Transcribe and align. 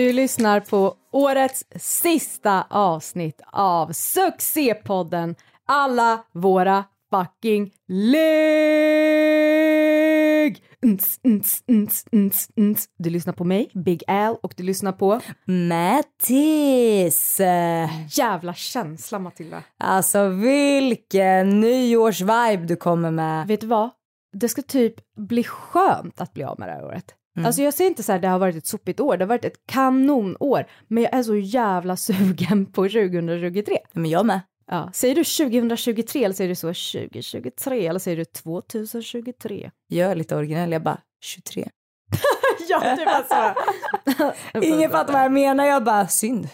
Du 0.00 0.12
lyssnar 0.12 0.60
på 0.60 0.94
årets 1.12 1.64
sista 1.76 2.66
avsnitt 2.70 3.40
av 3.52 3.92
succépodden 3.92 5.34
Alla 5.66 6.24
våra 6.32 6.84
fucking 7.10 7.72
ligg! 7.88 8.12
Du 12.98 13.10
lyssnar 13.10 13.32
på 13.32 13.44
mig, 13.44 13.70
Big 13.74 14.02
Al, 14.06 14.36
och 14.42 14.54
du 14.56 14.62
lyssnar 14.62 14.92
på 14.92 15.20
Mattis! 15.44 17.40
jävla 18.10 18.54
känsla 18.54 19.18
Matilda. 19.18 19.62
Alltså 19.78 20.28
vilken 20.28 21.60
nyårsvibe 21.60 22.64
du 22.66 22.76
kommer 22.76 23.10
med. 23.10 23.46
Vet 23.46 23.60
du 23.60 23.66
vad? 23.66 23.90
Det 24.32 24.48
ska 24.48 24.62
typ 24.62 24.94
bli 25.16 25.44
skönt 25.44 26.20
att 26.20 26.34
bli 26.34 26.44
av 26.44 26.58
med 26.58 26.68
det 26.68 26.72
här 26.72 26.84
året. 26.84 27.14
Alltså 27.46 27.62
jag 27.62 27.74
säger 27.74 27.90
inte 27.90 28.02
så 28.02 28.12
här 28.12 28.18
det 28.18 28.28
har 28.28 28.38
varit 28.38 28.56
ett 28.56 28.66
sopigt 28.66 29.00
år, 29.00 29.16
det 29.16 29.24
har 29.24 29.28
varit 29.28 29.44
ett 29.44 29.66
kanonår, 29.66 30.66
men 30.88 31.02
jag 31.02 31.14
är 31.14 31.22
så 31.22 31.36
jävla 31.36 31.96
sugen 31.96 32.66
på 32.66 32.82
2023. 32.82 33.78
Men 33.92 34.10
jag 34.10 34.26
med. 34.26 34.40
Ja. 34.70 34.90
Säger 34.94 35.14
du 35.14 35.24
2023 35.24 36.24
eller 36.24 36.34
säger 36.34 36.48
du 36.48 36.54
så 36.54 36.66
2023 36.66 37.86
eller 37.86 37.98
säger 37.98 38.16
du 38.16 38.24
2023? 38.24 39.70
Jag 39.88 40.10
är 40.10 40.16
lite 40.16 40.36
originell, 40.36 40.72
jag 40.72 40.82
bara 40.82 40.98
23. 41.24 41.68
ja, 42.68 42.96
det 42.96 43.04
var 43.04 43.24
så. 43.28 44.60
Ingen 44.66 44.90
fattar 44.90 45.12
vad 45.12 45.22
jag 45.22 45.32
menar, 45.32 45.64
jag 45.64 45.84
bara 45.84 46.08
synd. 46.08 46.48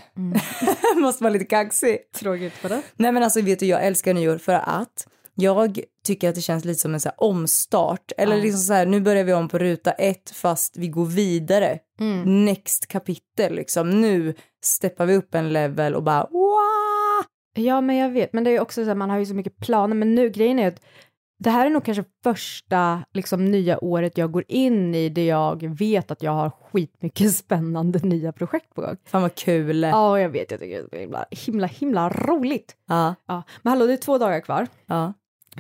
Måste 0.96 1.24
vara 1.24 1.33
lite 1.33 1.44
kaxig. 1.44 1.98
Tråkigt 2.14 2.52
för 2.52 2.68
det. 2.68 2.83
Nej 2.96 3.12
men 3.12 3.22
alltså 3.22 3.41
vet 3.41 3.58
du, 3.58 3.66
jag 3.66 3.86
älskar 3.86 4.14
nyår 4.14 4.39
för 4.39 4.52
att 4.52 5.06
jag 5.39 5.81
tycker 6.05 6.29
att 6.29 6.34
det 6.34 6.41
känns 6.41 6.65
lite 6.65 6.81
som 6.81 6.95
en 6.95 7.01
så 7.01 7.11
omstart. 7.17 8.12
Eller 8.17 8.37
liksom 8.37 8.61
så 8.61 8.73
här, 8.73 8.87
nu 8.87 9.01
börjar 9.01 9.25
vi 9.25 9.33
om 9.33 9.48
på 9.48 9.59
ruta 9.59 9.92
ett 9.92 10.31
fast 10.31 10.77
vi 10.77 10.89
går 10.89 11.06
vidare. 11.06 11.79
Next 12.45 12.87
kapitel 12.87 13.55
liksom. 13.55 14.01
Nu 14.01 14.34
steppar 14.64 15.07
vi 15.07 15.17
upp 15.17 15.34
en 15.34 15.53
level 15.53 15.95
och 15.95 16.03
bara 16.03 16.27
wow! 16.31 17.25
Ja, 17.59 17.81
men 17.81 17.97
jag 17.97 18.11
vet, 18.11 18.33
men 18.33 18.45
det 18.45 18.51
är 18.51 18.61
också 18.61 18.83
så 18.83 18.89
här, 18.89 18.95
man 18.95 19.11
har 19.11 19.19
ju 19.19 19.27
så 19.27 19.34
mycket 19.34 19.57
planer, 19.59 19.95
men 19.95 20.14
nu 20.14 20.31
grejen 20.31 20.59
är 20.59 20.69
att 20.69 20.81
det 21.39 21.51
här 21.51 21.67
är 21.67 21.70
nog 21.70 21.84
kanske 21.84 22.05
första 22.25 23.03
liksom, 23.12 23.45
nya 23.45 23.84
året 23.84 24.19
jag 24.19 24.33
går 24.33 24.45
in 24.48 24.95
i 24.95 25.09
där 25.09 25.23
jag 25.23 25.77
vet 25.79 26.11
att 26.11 26.23
jag 26.23 26.33
har 26.33 26.51
skitmycket 26.51 27.34
spännande 27.37 27.98
nya 27.98 28.33
projekt 28.33 28.75
på 28.75 28.81
gång. 28.81 28.97
Fan 29.05 29.23
vad 29.23 29.34
kul. 29.34 29.83
Ja, 29.83 30.20
jag 30.20 30.29
vet, 30.29 30.51
jag 30.51 30.61
tycker 30.61 30.87
det 30.91 30.97
är 30.97 31.01
himla, 31.01 31.27
himla, 31.31 31.67
himla 31.67 32.09
roligt. 32.09 32.77
Ja, 32.89 33.14
Ja. 33.27 33.42
Men 33.62 33.70
hallå, 33.70 33.87
det 33.87 33.92
är 33.92 33.97
två 33.97 34.19
dagar 34.19 34.41
kvar 34.41 34.67
ja. 34.87 35.12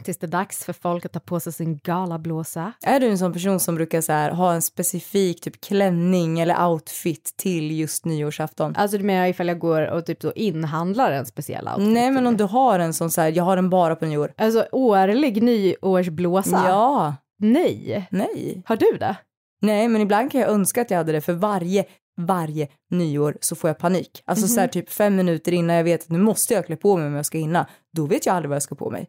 Tills 0.04 0.18
det 0.18 0.26
är 0.26 0.30
dags 0.30 0.64
för 0.64 0.72
folk 0.72 1.04
att 1.04 1.12
ta 1.12 1.20
på 1.20 1.40
sig 1.40 1.52
sin 1.52 1.78
galablåsa. 1.84 2.72
Är 2.82 3.00
du 3.00 3.08
en 3.08 3.18
sån 3.18 3.32
person 3.32 3.60
som 3.60 3.74
brukar 3.74 4.00
så 4.00 4.12
här, 4.12 4.30
ha 4.30 4.52
en 4.54 4.62
specifik 4.62 5.40
typ 5.40 5.60
klänning 5.60 6.40
eller 6.40 6.66
outfit 6.66 7.34
till 7.36 7.78
just 7.78 8.04
nyårsafton? 8.04 8.74
Alltså 8.76 8.98
du 8.98 9.04
menar 9.04 9.26
ifall 9.26 9.48
jag 9.48 9.58
går 9.58 9.82
och 9.90 10.06
typ 10.06 10.22
så 10.22 10.32
inhandlar 10.32 11.12
en 11.12 11.26
speciell 11.26 11.68
outfit? 11.68 11.88
Nej 11.88 12.10
men 12.10 12.26
om 12.26 12.36
du 12.36 12.44
har 12.44 12.78
en 12.78 12.94
sån 12.94 13.10
så 13.10 13.20
här, 13.20 13.32
jag 13.36 13.44
har 13.44 13.56
den 13.56 13.70
bara 13.70 13.96
på 13.96 14.06
nyår. 14.06 14.32
Alltså 14.36 14.66
årlig 14.72 15.42
nyårsblåsa? 15.42 16.62
Ja, 16.68 17.14
Nej. 17.38 18.08
nej. 18.10 18.62
Har 18.66 18.76
du 18.76 18.96
det? 19.00 19.16
Nej, 19.60 19.88
men 19.88 20.00
ibland 20.00 20.32
kan 20.32 20.40
jag 20.40 20.50
önska 20.50 20.82
att 20.82 20.90
jag 20.90 20.98
hade 20.98 21.12
det 21.12 21.20
för 21.20 21.32
varje, 21.32 21.84
varje 22.20 22.68
nyår 22.90 23.36
så 23.40 23.56
får 23.56 23.70
jag 23.70 23.78
panik. 23.78 24.22
Alltså 24.24 24.48
så 24.48 24.60
här 24.60 24.68
typ 24.68 24.90
fem 24.90 25.16
minuter 25.16 25.52
innan 25.52 25.76
jag 25.76 25.84
vet 25.84 26.02
att 26.02 26.10
nu 26.10 26.18
måste 26.18 26.54
jag 26.54 26.66
klä 26.66 26.76
på 26.76 26.96
mig 26.96 27.06
om 27.06 27.14
jag 27.14 27.26
ska 27.26 27.38
hinna. 27.38 27.66
Då 27.96 28.06
vet 28.06 28.26
jag 28.26 28.36
aldrig 28.36 28.48
vad 28.48 28.56
jag 28.56 28.62
ska 28.62 28.74
på 28.74 28.90
mig. 28.90 29.06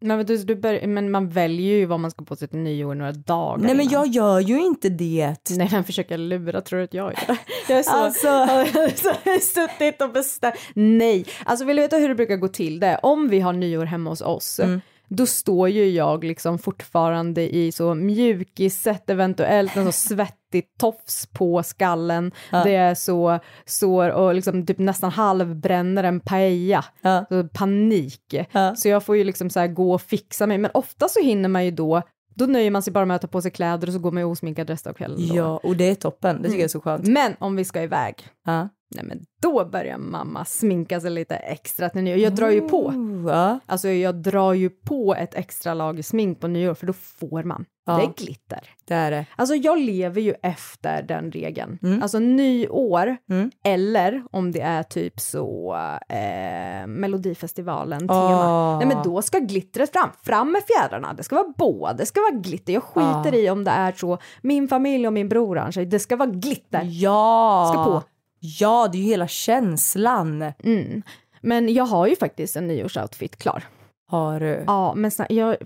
Men, 0.00 0.26
du, 0.26 0.36
du 0.36 0.54
bör, 0.56 0.86
men 0.86 1.10
man 1.10 1.28
väljer 1.28 1.76
ju 1.76 1.86
vad 1.86 2.00
man 2.00 2.10
ska 2.10 2.24
på 2.24 2.36
sig 2.36 2.48
till 2.48 2.58
nyår 2.58 2.94
några 2.94 3.12
dagar 3.12 3.58
Nej 3.58 3.74
men 3.74 3.80
innan. 3.80 3.92
jag 3.92 4.06
gör 4.06 4.40
ju 4.40 4.60
inte 4.60 4.88
det. 4.88 5.34
Nej 5.50 5.68
men 5.72 5.84
försöker 5.84 6.18
lura, 6.18 6.60
tror 6.60 6.78
du 6.78 6.84
att 6.84 6.94
jag 6.94 7.04
gör 7.12 7.24
det? 7.26 7.38
Jag 7.68 7.78
är 7.78 7.82
så, 7.82 7.90
Alltså. 7.90 8.20
så 9.02 9.08
jag 9.24 9.32
har 9.32 9.38
suttit 9.40 10.02
och 10.02 10.12
bestämt. 10.12 10.54
Nej, 10.74 11.26
alltså 11.44 11.64
vill 11.64 11.76
du 11.76 11.82
veta 11.82 11.96
hur 11.96 12.08
det 12.08 12.14
brukar 12.14 12.36
gå 12.36 12.48
till 12.48 12.80
det? 12.80 13.00
Om 13.02 13.28
vi 13.28 13.40
har 13.40 13.52
nyår 13.52 13.84
hemma 13.84 14.10
hos 14.10 14.20
oss, 14.20 14.60
Mm. 14.60 14.80
Då 15.08 15.26
står 15.26 15.68
ju 15.68 15.90
jag 15.90 16.24
liksom 16.24 16.58
fortfarande 16.58 17.54
i 17.56 17.72
så 17.72 17.94
mjukiset, 17.94 19.10
eventuellt 19.10 19.76
en 19.76 19.84
så 19.84 19.92
svettig 20.08 20.64
tofs 20.78 21.26
på 21.26 21.62
skallen. 21.62 22.32
Det 22.50 22.74
är 22.74 22.94
så, 22.94 23.38
står 23.64 24.10
och 24.10 24.34
liksom 24.34 24.66
typ 24.66 24.78
nästan 24.78 25.10
halvbränner 25.10 26.04
en 26.04 26.20
paella. 26.20 26.84
Ja. 27.00 27.24
Så 27.28 27.48
panik. 27.48 28.34
Ja. 28.52 28.74
Så 28.76 28.88
jag 28.88 29.04
får 29.04 29.16
ju 29.16 29.24
liksom 29.24 29.50
så 29.50 29.66
gå 29.66 29.94
och 29.94 30.02
fixa 30.02 30.46
mig, 30.46 30.58
men 30.58 30.70
ofta 30.74 31.08
så 31.08 31.20
hinner 31.20 31.48
man 31.48 31.64
ju 31.64 31.70
då 31.70 32.02
då 32.38 32.46
nöjer 32.46 32.70
man 32.70 32.82
sig 32.82 32.92
bara 32.92 33.04
med 33.04 33.14
att 33.14 33.20
ta 33.22 33.28
på 33.28 33.42
sig 33.42 33.50
kläder 33.50 33.86
och 33.86 33.92
så 33.92 33.98
går 33.98 34.10
man 34.12 34.20
ju 34.20 34.24
osminkad 34.24 34.70
resten 34.70 34.90
av 34.90 34.94
kvällen. 34.94 35.28
då. 35.28 35.36
Ja, 35.36 35.60
och 35.62 35.76
det 35.76 35.90
är 35.90 35.94
toppen. 35.94 36.36
Det 36.36 36.48
tycker 36.48 36.58
jag 36.58 36.64
är 36.64 36.68
så 36.68 36.80
skönt. 36.80 37.06
Men 37.06 37.36
om 37.38 37.56
vi 37.56 37.64
ska 37.64 37.82
iväg, 37.82 38.14
Ja. 38.46 38.68
Nej 38.94 39.04
men 39.04 39.20
då 39.42 39.64
börjar 39.64 39.98
mamma 39.98 40.44
sminka 40.44 41.00
sig 41.00 41.10
lite 41.10 41.36
extra 41.36 41.88
till 41.88 42.02
nyår. 42.02 42.18
Jag 42.18 42.34
drar 42.34 42.50
ju 42.50 42.60
på. 42.60 42.86
Oh. 42.86 43.56
Alltså 43.66 43.88
jag 43.88 44.14
drar 44.14 44.52
ju 44.52 44.70
på 44.70 45.14
ett 45.14 45.34
extra 45.34 45.74
lager 45.74 46.02
smink 46.02 46.40
på 46.40 46.48
nyår 46.48 46.74
för 46.74 46.86
då 46.86 46.92
får 46.92 47.42
man. 47.42 47.64
Ja. 47.86 47.96
Det 47.96 48.02
är 48.02 48.24
glitter. 48.26 48.60
Det 48.88 48.94
är 48.94 49.10
det. 49.10 49.26
Alltså 49.36 49.54
jag 49.54 49.78
lever 49.78 50.20
ju 50.20 50.34
efter 50.42 51.02
den 51.02 51.30
regeln. 51.32 51.78
Mm. 51.82 52.02
Alltså 52.02 52.18
nyår 52.18 53.16
Mm. 53.30 53.50
eller 53.64 54.22
om 54.30 54.52
det 54.52 54.60
är 54.60 54.82
typ 54.82 55.20
så 55.20 55.74
eh, 56.08 56.86
Melodifestivalen 56.86 58.08
tema. 58.08 58.72
Åh. 58.72 58.78
Nej 58.78 58.86
men 58.86 59.02
då 59.04 59.22
ska 59.22 59.38
glittret 59.38 59.92
fram. 59.92 60.10
Fram 60.22 60.52
med 60.52 60.62
fjädrarna. 60.66 61.12
Det 61.14 61.22
ska 61.22 61.36
vara 61.36 61.52
båda. 61.58 61.92
Det 61.92 62.06
ska 62.06 62.20
vara 62.20 62.40
glitter. 62.40 62.72
Jag 62.72 62.82
skiter 62.82 63.32
Ja. 63.32 63.38
i 63.38 63.50
om 63.50 63.64
det 63.64 63.70
är 63.70 63.92
så 63.92 64.18
min 64.42 64.68
familj 64.68 65.06
och 65.06 65.12
min 65.12 65.28
bror 65.28 65.58
arrangerar. 65.58 65.84
Det 65.86 65.98
ska 65.98 66.16
vara 66.16 66.30
glitter. 66.30 66.82
Ja! 66.84 67.70
Ska 67.74 67.84
på. 67.84 68.02
Ja, 68.40 68.88
det 68.92 68.98
är 68.98 69.02
ju 69.02 69.06
hela 69.06 69.28
känslan. 69.28 70.42
Mm. 70.64 71.02
Men 71.40 71.74
jag 71.74 71.84
har 71.84 72.06
ju 72.06 72.16
faktiskt 72.16 72.56
en 72.56 72.66
nyårsoutfit 72.66 73.36
klar. 73.36 73.64
Har 74.08 74.40
du? 74.40 74.64
Ja, 74.66 74.94
men 74.94 75.10
sna- 75.10 75.32
jag, 75.32 75.56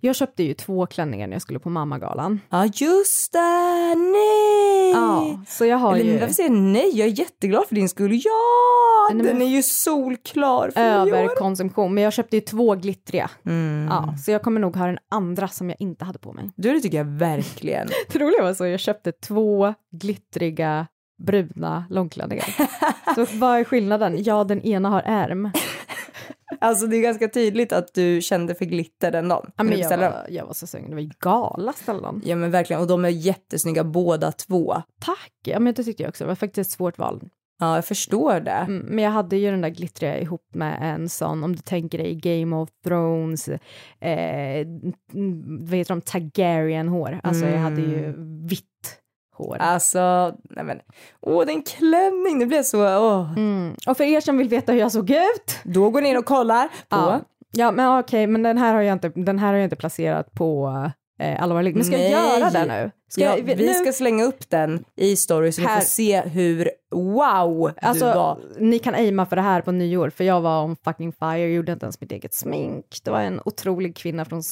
jag 0.00 0.16
köpte 0.16 0.42
ju 0.42 0.54
två 0.54 0.86
klänningar 0.86 1.26
när 1.26 1.34
jag 1.34 1.42
skulle 1.42 1.58
på 1.58 1.70
mammagalan. 1.70 2.40
Ja, 2.50 2.64
just 2.74 3.32
det! 3.32 3.94
Nej! 3.94 4.90
Ja, 4.92 5.40
så 5.48 5.64
jag 5.64 5.76
har 5.76 5.94
Eller 5.96 6.12
ju 6.12 6.18
varför 6.18 6.34
säger 6.34 6.50
nej? 6.50 6.90
Jag 6.98 7.08
är 7.08 7.18
jätteglad 7.18 7.66
för 7.68 7.74
din 7.74 7.88
skull. 7.88 8.20
Ja! 8.24 8.30
Nej, 9.08 9.16
men- 9.16 9.26
den 9.26 9.42
är 9.42 9.46
ju 9.46 9.62
solklar 9.62 10.70
för 10.70 10.80
överkonsumtion. 10.80 11.94
Men 11.94 12.04
jag 12.04 12.12
köpte 12.12 12.36
ju 12.36 12.40
två 12.40 12.74
glittriga. 12.74 13.30
Mm. 13.46 13.88
Ja, 13.90 14.14
så 14.24 14.30
jag 14.30 14.42
kommer 14.42 14.60
nog 14.60 14.76
ha 14.76 14.86
den 14.86 14.98
andra 15.10 15.48
som 15.48 15.68
jag 15.70 15.80
inte 15.80 16.04
hade 16.04 16.18
på 16.18 16.32
mig. 16.32 16.50
Du, 16.56 16.72
det 16.74 16.80
tycker 16.80 16.98
jag 16.98 17.04
verkligen. 17.04 17.88
Det 18.12 18.18
roliga 18.18 18.42
var 18.42 18.54
så 18.54 18.66
jag 18.66 18.80
köpte 18.80 19.12
två 19.12 19.74
glittriga 19.92 20.86
bruna 21.18 21.84
långklänningar. 21.90 22.46
så 23.14 23.38
vad 23.38 23.58
är 23.58 23.64
skillnaden? 23.64 24.22
Ja, 24.22 24.44
den 24.44 24.62
ena 24.62 24.88
har 24.88 25.02
ärm. 25.06 25.50
alltså 26.60 26.86
det 26.86 26.96
är 26.96 27.02
ganska 27.02 27.28
tydligt 27.28 27.72
att 27.72 27.94
du 27.94 28.20
kände 28.22 28.54
för 28.54 28.64
glitter 28.64 29.10
den 29.10 29.28
dagen. 29.28 29.50
Ja, 29.56 29.64
men 29.64 29.78
jag, 29.78 29.98
var, 29.98 30.26
jag 30.28 30.46
var 30.46 30.54
så 30.54 30.66
sugen. 30.66 30.90
Det 30.90 30.94
var 30.94 31.02
ju 31.02 31.10
gala 31.20 31.72
ställen. 31.72 32.22
Ja 32.24 32.36
men 32.36 32.50
verkligen, 32.50 32.82
och 32.82 32.88
de 32.88 33.04
är 33.04 33.08
jättesnygga 33.08 33.84
båda 33.84 34.32
två. 34.32 34.82
Tack! 35.00 35.32
Ja, 35.44 35.60
men 35.60 35.74
det 35.74 35.84
tyckte 35.84 36.02
jag 36.02 36.08
också. 36.08 36.24
Det 36.24 36.28
var 36.28 36.34
faktiskt 36.34 36.68
ett 36.68 36.76
svårt 36.76 36.98
val. 36.98 37.28
Ja, 37.58 37.74
jag 37.74 37.84
förstår 37.84 38.40
det. 38.40 38.50
Mm, 38.50 38.86
men 38.86 39.04
jag 39.04 39.10
hade 39.10 39.36
ju 39.36 39.50
den 39.50 39.60
där 39.60 39.68
glittriga 39.68 40.20
ihop 40.20 40.54
med 40.54 40.78
en 40.82 41.08
sån, 41.08 41.44
om 41.44 41.56
du 41.56 41.62
tänker 41.62 41.98
dig 41.98 42.14
Game 42.14 42.56
of 42.56 42.68
Thrones, 42.84 43.48
eh, 43.48 43.60
mm, 44.60 45.66
vad 45.66 45.78
heter 45.78 45.94
de, 45.94 46.00
Targaryen-hår. 46.00 47.20
Alltså 47.22 47.46
jag 47.46 47.58
hade 47.58 47.80
ju 47.80 48.14
vitt 48.46 49.00
hår. 49.36 49.56
Alltså, 49.60 50.34
nej 50.50 50.64
men, 50.64 50.78
åh 51.20 51.46
den 51.46 51.62
klänning, 51.62 52.38
det 52.38 52.46
blev 52.46 52.62
så, 52.62 52.78
åh. 52.98 53.32
Mm. 53.36 53.74
Och 53.86 53.96
för 53.96 54.04
er 54.04 54.20
som 54.20 54.38
vill 54.38 54.48
veta 54.48 54.72
hur 54.72 54.80
jag 54.80 54.92
såg 54.92 55.10
ut, 55.10 55.58
Då 55.64 55.90
går 55.90 56.00
ni 56.00 56.08
in 56.08 56.16
och 56.16 56.24
kollar 56.24 56.66
på, 56.68 56.96
ja, 56.96 57.20
ja 57.52 57.70
men 57.70 57.98
okej, 57.98 58.26
men 58.26 58.42
den 58.42 58.58
här 58.58 58.74
har 58.74 58.80
jag 58.82 58.92
inte, 58.92 59.08
den 59.14 59.38
här 59.38 59.46
har 59.48 59.54
jag 59.54 59.64
inte 59.64 59.76
placerat 59.76 60.32
på 60.32 60.72
eh, 61.20 61.62
ligg. 61.62 61.74
Men 61.76 61.84
ska 61.84 61.96
Nej. 61.96 62.10
jag 62.12 62.38
göra 62.40 62.50
det 62.50 62.64
nu? 62.66 62.90
Ska 63.08 63.20
ja, 63.20 63.36
jag, 63.36 63.44
vi 63.44 63.54
nu- 63.66 63.74
ska 63.74 63.92
slänga 63.92 64.24
upp 64.24 64.50
den 64.50 64.84
i 64.96 65.16
story 65.16 65.52
så 65.52 65.60
ni 65.60 65.66
Här. 65.66 65.80
får 65.80 65.86
se 65.86 66.20
hur 66.20 66.70
wow 66.90 67.72
Alltså, 67.82 68.06
du 68.06 68.14
var. 68.14 68.38
ni 68.58 68.78
kan 68.78 68.94
aima 68.94 69.26
för 69.26 69.36
det 69.36 69.42
här 69.42 69.60
på 69.60 69.72
nyår, 69.72 70.10
för 70.10 70.24
jag 70.24 70.40
var 70.40 70.64
on 70.64 70.76
fucking 70.84 71.12
fire, 71.12 71.46
gjorde 71.52 71.72
inte 71.72 71.84
ens 71.86 72.00
mitt 72.00 72.12
eget 72.12 72.34
smink. 72.34 72.86
Det 73.04 73.10
var 73.10 73.20
en 73.20 73.40
otrolig 73.44 73.96
kvinna 73.96 74.24
från 74.24 74.42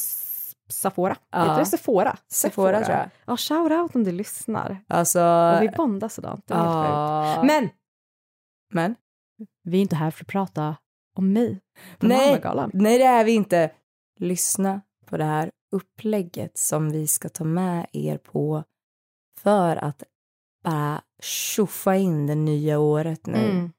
Sephora. 0.69 1.17
Ja. 1.31 1.43
Heter 1.43 1.59
det 1.59 1.67
Sephora? 1.67 2.19
Sephora, 2.29 2.85
tror 2.85 2.97
jag. 2.97 3.11
Ja, 3.25 3.37
shout 3.37 3.73
out 3.73 3.95
om 3.95 4.05
du 4.05 4.13
lyssnar. 4.13 4.85
Alltså... 4.89 5.21
Och 5.57 5.63
vi 5.63 5.69
bondar 5.69 6.09
sådant. 6.09 6.47
Det 6.47 6.55
är 6.55 6.59
helt 6.59 6.75
ja. 6.75 7.35
sjukt. 7.37 7.47
Men 7.47 7.71
Men? 8.73 8.97
vi 9.63 9.77
är 9.77 9.83
inte 9.83 9.97
här 9.97 10.11
för 10.11 10.25
att 10.25 10.29
prata 10.29 10.77
om 11.17 11.33
mig 11.33 11.61
Nej, 12.01 12.43
nej, 12.73 12.99
det 12.99 13.05
är 13.05 13.25
vi 13.25 13.33
inte. 13.33 13.71
Lyssna 14.21 14.81
på 15.07 15.17
det 15.17 15.25
här 15.25 15.51
upplägget 15.73 16.59
som 16.59 16.91
vi 16.91 17.07
ska 17.07 17.29
ta 17.29 17.45
med 17.45 17.87
er 17.93 18.19
på 18.19 18.65
för 19.41 19.77
att 19.77 20.03
bara 20.65 21.03
tjoffa 21.23 21.97
in 21.97 22.27
det 22.27 22.35
nya 22.35 22.79
året 22.79 23.27
nu. 23.27 23.51
Mm. 23.51 23.73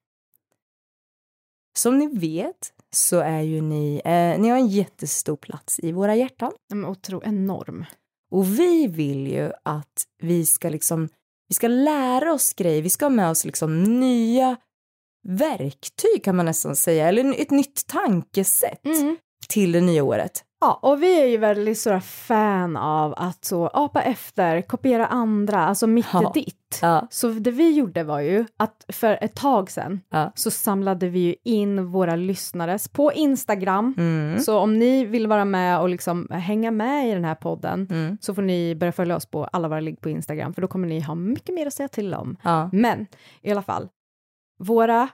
Som 1.77 1.97
ni 1.97 2.07
vet 2.07 2.73
så 2.95 3.19
är 3.19 3.41
ju 3.41 3.61
ni, 3.61 4.01
eh, 4.05 4.39
ni 4.39 4.49
har 4.49 4.57
en 4.57 4.67
jättestor 4.67 5.35
plats 5.35 5.79
i 5.79 5.91
våra 5.91 6.15
hjärtan. 6.15 6.51
Men 6.69 6.85
otro, 6.85 7.21
enorm. 7.25 7.85
Och 8.31 8.59
vi 8.59 8.87
vill 8.87 9.27
ju 9.27 9.51
att 9.63 10.03
vi 10.21 10.45
ska 10.45 10.69
liksom, 10.69 11.09
vi 11.47 11.55
ska 11.55 11.67
lära 11.67 12.33
oss 12.33 12.53
grejer, 12.53 12.81
vi 12.81 12.89
ska 12.89 13.05
ha 13.05 13.09
med 13.09 13.29
oss 13.29 13.45
liksom 13.45 13.83
nya 13.83 14.57
verktyg 15.27 16.23
kan 16.23 16.35
man 16.35 16.45
nästan 16.45 16.75
säga, 16.75 17.07
eller 17.07 17.41
ett 17.41 17.51
nytt 17.51 17.87
tankesätt 17.87 18.81
till 19.47 19.71
det 19.71 19.81
nya 19.81 20.03
året. 20.03 20.43
Ja, 20.65 20.79
och 20.81 21.03
vi 21.03 21.21
är 21.21 21.25
ju 21.25 21.37
väldigt 21.37 21.77
stora 21.77 22.01
fan 22.01 22.77
av 22.77 23.13
att 23.17 23.45
så 23.45 23.67
apa 23.67 24.01
efter, 24.01 24.61
kopiera 24.61 25.07
andra, 25.07 25.65
alltså 25.65 25.87
mitt 25.87 26.05
Ja. 26.13 26.31
ditt. 26.33 26.79
Ja. 26.81 27.07
Så 27.11 27.27
det 27.27 27.51
vi 27.51 27.71
gjorde 27.71 28.03
var 28.03 28.19
ju 28.19 28.45
att 28.57 28.85
för 28.89 29.17
ett 29.21 29.35
tag 29.35 29.71
sedan 29.71 30.01
Ja. 30.09 30.31
så 30.35 30.51
samlade 30.51 31.09
vi 31.09 31.19
ju 31.19 31.35
in 31.43 31.85
våra 31.91 32.15
lyssnares 32.15 32.87
på 32.87 33.13
Instagram. 33.13 33.93
Mm. 33.97 34.39
Så 34.39 34.59
om 34.59 34.79
ni 34.79 35.05
vill 35.05 35.27
vara 35.27 35.45
med 35.45 35.79
och 35.79 35.89
liksom 35.89 36.27
hänga 36.31 36.71
med 36.71 37.09
i 37.09 37.13
den 37.13 37.25
här 37.25 37.35
podden 37.35 37.87
Mm. 37.91 38.17
så 38.21 38.33
får 38.35 38.41
ni 38.41 38.75
börja 38.75 38.91
följa 38.91 39.15
oss 39.15 39.25
på 39.25 39.45
alla 39.45 39.67
våra 39.67 39.79
ligg 39.79 40.01
på 40.01 40.09
Instagram 40.09 40.53
för 40.53 40.61
då 40.61 40.67
kommer 40.67 40.87
ni 40.87 40.99
ha 40.99 41.15
mycket 41.15 41.55
mer 41.55 41.67
att 41.67 41.73
säga 41.73 41.87
till 41.87 42.13
om. 42.13 42.37
Ja. 42.43 42.69
Men 42.73 43.07
i 43.41 43.51
alla 43.51 43.61
fall, 43.61 43.89
våra 44.59 45.07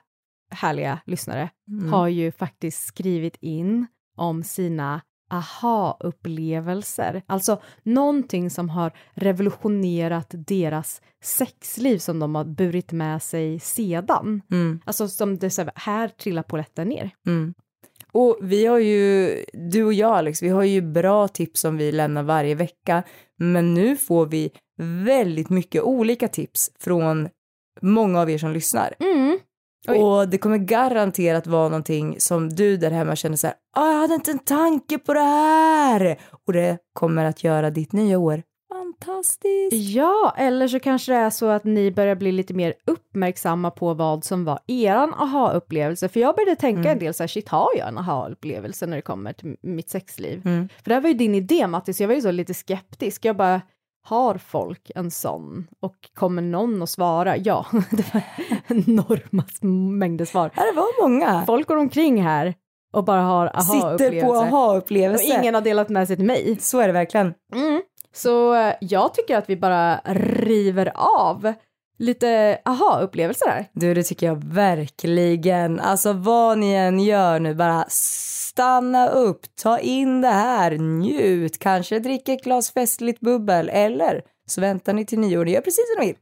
härliga 0.53 0.99
lyssnare 1.05 1.49
Mm. 1.67 1.93
har 1.93 2.07
ju 2.07 2.31
faktiskt 2.31 2.85
skrivit 2.85 3.35
in 3.41 3.87
om 4.17 4.43
sina 4.43 5.01
aha-upplevelser. 5.31 7.21
Alltså 7.25 7.61
någonting 7.83 8.49
som 8.49 8.69
har 8.69 8.91
revolutionerat 9.13 10.27
deras 10.31 11.01
sexliv 11.23 11.97
som 11.97 12.19
de 12.19 12.35
har 12.35 12.45
burit 12.45 12.91
med 12.91 13.23
sig 13.23 13.59
sedan. 13.59 14.41
Mm. 14.51 14.79
Alltså 14.85 15.07
som 15.07 15.37
det 15.37 15.57
här, 15.57 15.71
här 15.75 16.07
trillar 16.07 16.43
polletten 16.43 16.87
ner. 16.87 17.09
Mm. 17.27 17.53
Och 18.11 18.37
vi 18.41 18.65
har 18.65 18.79
ju, 18.79 19.35
du 19.53 19.83
och 19.83 19.93
jag 19.93 20.11
Alex, 20.11 20.43
vi 20.43 20.49
har 20.49 20.63
ju 20.63 20.81
bra 20.81 21.27
tips 21.27 21.61
som 21.61 21.77
vi 21.77 21.91
lämnar 21.91 22.23
varje 22.23 22.55
vecka. 22.55 23.03
Men 23.37 23.73
nu 23.73 23.97
får 23.97 24.25
vi 24.25 24.51
väldigt 24.81 25.49
mycket 25.49 25.81
olika 25.81 26.27
tips 26.27 26.71
från 26.79 27.29
många 27.81 28.21
av 28.21 28.29
er 28.29 28.37
som 28.37 28.51
lyssnar. 28.51 28.93
Oj. 29.87 29.97
Och 29.97 30.29
det 30.29 30.37
kommer 30.37 30.57
garanterat 30.57 31.47
vara 31.47 31.69
någonting 31.69 32.15
som 32.19 32.49
du 32.49 32.77
där 32.77 32.91
hemma 32.91 33.15
känner 33.15 33.37
så 33.37 33.47
här, 33.47 33.55
ah, 33.75 33.91
jag 33.91 33.99
hade 33.99 34.13
inte 34.13 34.31
en 34.31 34.39
tanke 34.39 34.97
på 34.97 35.13
det 35.13 35.19
här. 35.19 36.19
Och 36.47 36.53
det 36.53 36.77
kommer 36.93 37.25
att 37.25 37.43
göra 37.43 37.69
ditt 37.69 37.93
nya 37.93 38.19
år 38.19 38.41
fantastiskt. 39.01 39.93
Ja, 39.95 40.35
eller 40.37 40.67
så 40.67 40.79
kanske 40.79 41.11
det 41.11 41.17
är 41.17 41.29
så 41.29 41.49
att 41.49 41.63
ni 41.63 41.91
börjar 41.91 42.15
bli 42.15 42.31
lite 42.31 42.53
mer 42.53 42.73
uppmärksamma 42.85 43.71
på 43.71 43.93
vad 43.93 44.23
som 44.23 44.45
var 44.45 44.59
eran 44.67 45.13
aha-upplevelse. 45.13 46.09
För 46.09 46.19
jag 46.19 46.35
började 46.35 46.55
tänka 46.55 46.91
en 46.91 46.99
del 46.99 47.13
så 47.13 47.23
här, 47.23 47.27
shit 47.27 47.49
har 47.49 47.69
jag 47.77 47.87
en 47.87 47.97
aha-upplevelse 47.97 48.87
när 48.87 48.95
det 48.95 49.01
kommer 49.01 49.33
till 49.33 49.55
mitt 49.61 49.89
sexliv? 49.89 50.41
Mm. 50.45 50.69
För 50.69 50.89
det 50.89 50.93
här 50.93 51.01
var 51.01 51.09
ju 51.09 51.15
din 51.15 51.35
idé 51.35 51.67
Mattis, 51.67 52.01
jag 52.01 52.07
var 52.07 52.15
ju 52.15 52.21
så 52.21 52.31
lite 52.31 52.53
skeptisk. 52.53 53.25
Jag 53.25 53.35
bara, 53.35 53.61
har 54.03 54.37
folk 54.37 54.91
en 54.95 55.11
sån? 55.11 55.67
Och 55.79 55.95
kommer 56.13 56.41
någon 56.41 56.81
att 56.81 56.89
svara? 56.89 57.37
Ja, 57.37 57.65
det 57.91 58.13
var 58.13 58.23
enorma 58.67 59.43
mängder 59.97 60.25
svar. 60.25 60.51
Ja, 60.55 60.63
det 60.63 60.75
var 60.75 61.09
många. 61.09 61.43
Folk 61.45 61.67
går 61.67 61.77
omkring 61.77 62.23
här 62.23 62.55
och 62.93 63.03
bara 63.03 63.21
har 63.21 63.61
Sitter 63.61 64.21
på 64.21 64.35
aha-upplevelser. 64.35 65.37
Och 65.37 65.43
ingen 65.43 65.53
har 65.53 65.61
delat 65.61 65.89
med 65.89 66.07
sig 66.07 66.15
till 66.15 66.25
mig. 66.25 66.57
Så 66.61 66.79
är 66.79 66.87
det 66.87 66.93
verkligen. 66.93 67.33
Mm. 67.55 67.81
Så 68.13 68.55
eh, 68.55 68.73
jag 68.81 69.13
tycker 69.13 69.37
att 69.37 69.49
vi 69.49 69.57
bara 69.57 70.01
river 70.05 70.91
av 70.95 71.53
lite 71.97 72.57
aha-upplevelser 72.65 73.47
här. 73.47 73.65
Du, 73.73 73.93
det 73.93 74.03
tycker 74.03 74.27
jag 74.27 74.43
verkligen. 74.43 75.79
Alltså 75.79 76.13
vad 76.13 76.57
ni 76.57 76.73
än 76.73 76.99
gör 76.99 77.39
nu, 77.39 77.55
bara 77.55 77.85
stanna 78.51 79.09
upp, 79.09 79.41
ta 79.63 79.79
in 79.79 80.21
det 80.21 80.27
här, 80.27 80.71
njut, 80.77 81.59
kanske 81.59 81.99
dricka 81.99 82.33
ett 82.33 82.43
glas 82.43 82.71
festligt 82.73 83.19
bubbel 83.19 83.69
eller 83.69 84.21
så 84.47 84.61
väntar 84.61 84.93
ni 84.93 85.05
till 85.05 85.19
nyår 85.19 85.45
och 85.45 85.51
gör 85.51 85.61
precis 85.61 85.85
som 85.95 86.05
ni 86.05 86.07
vill. 86.07 86.17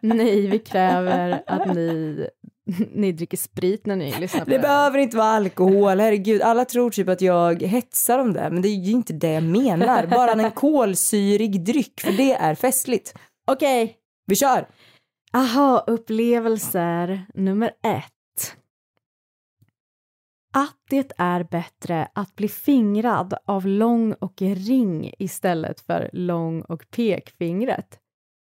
Nej, 0.16 0.46
vi 0.46 0.58
kräver 0.58 1.42
att 1.46 1.74
ni, 1.74 2.26
ni 2.94 3.12
dricker 3.12 3.36
sprit 3.36 3.86
när 3.86 3.96
ni 3.96 4.14
lyssnar 4.20 4.40
på 4.44 4.50
Det 4.50 4.56
det. 4.56 4.62
behöver 4.62 4.98
inte 4.98 5.16
vara 5.16 5.28
alkohol, 5.28 6.00
herregud. 6.00 6.42
Alla 6.42 6.64
tror 6.64 6.90
typ 6.90 7.08
att 7.08 7.20
jag 7.20 7.62
hetsar 7.62 8.18
om 8.18 8.32
det, 8.32 8.50
men 8.50 8.62
det 8.62 8.68
är 8.68 8.76
ju 8.84 8.92
inte 8.92 9.12
det 9.12 9.32
jag 9.32 9.42
menar. 9.42 10.06
Bara 10.06 10.32
en 10.32 10.50
kolsyrig 10.54 11.64
dryck, 11.64 12.00
för 12.00 12.12
det 12.12 12.32
är 12.32 12.54
festligt. 12.54 13.14
Okej, 13.50 13.96
Vi 14.26 14.36
kör! 14.36 14.66
aha-upplevelser 15.34 17.26
nummer 17.34 17.68
ett. 17.68 18.12
Att 20.58 20.76
det 20.90 21.12
är 21.16 21.44
bättre 21.44 22.08
att 22.12 22.36
bli 22.36 22.48
fingrad 22.48 23.34
av 23.44 23.66
lång 23.66 24.12
och 24.12 24.42
ring 24.42 25.12
istället 25.18 25.80
för 25.80 26.10
lång 26.12 26.62
och 26.62 26.90
pekfingret. 26.90 27.98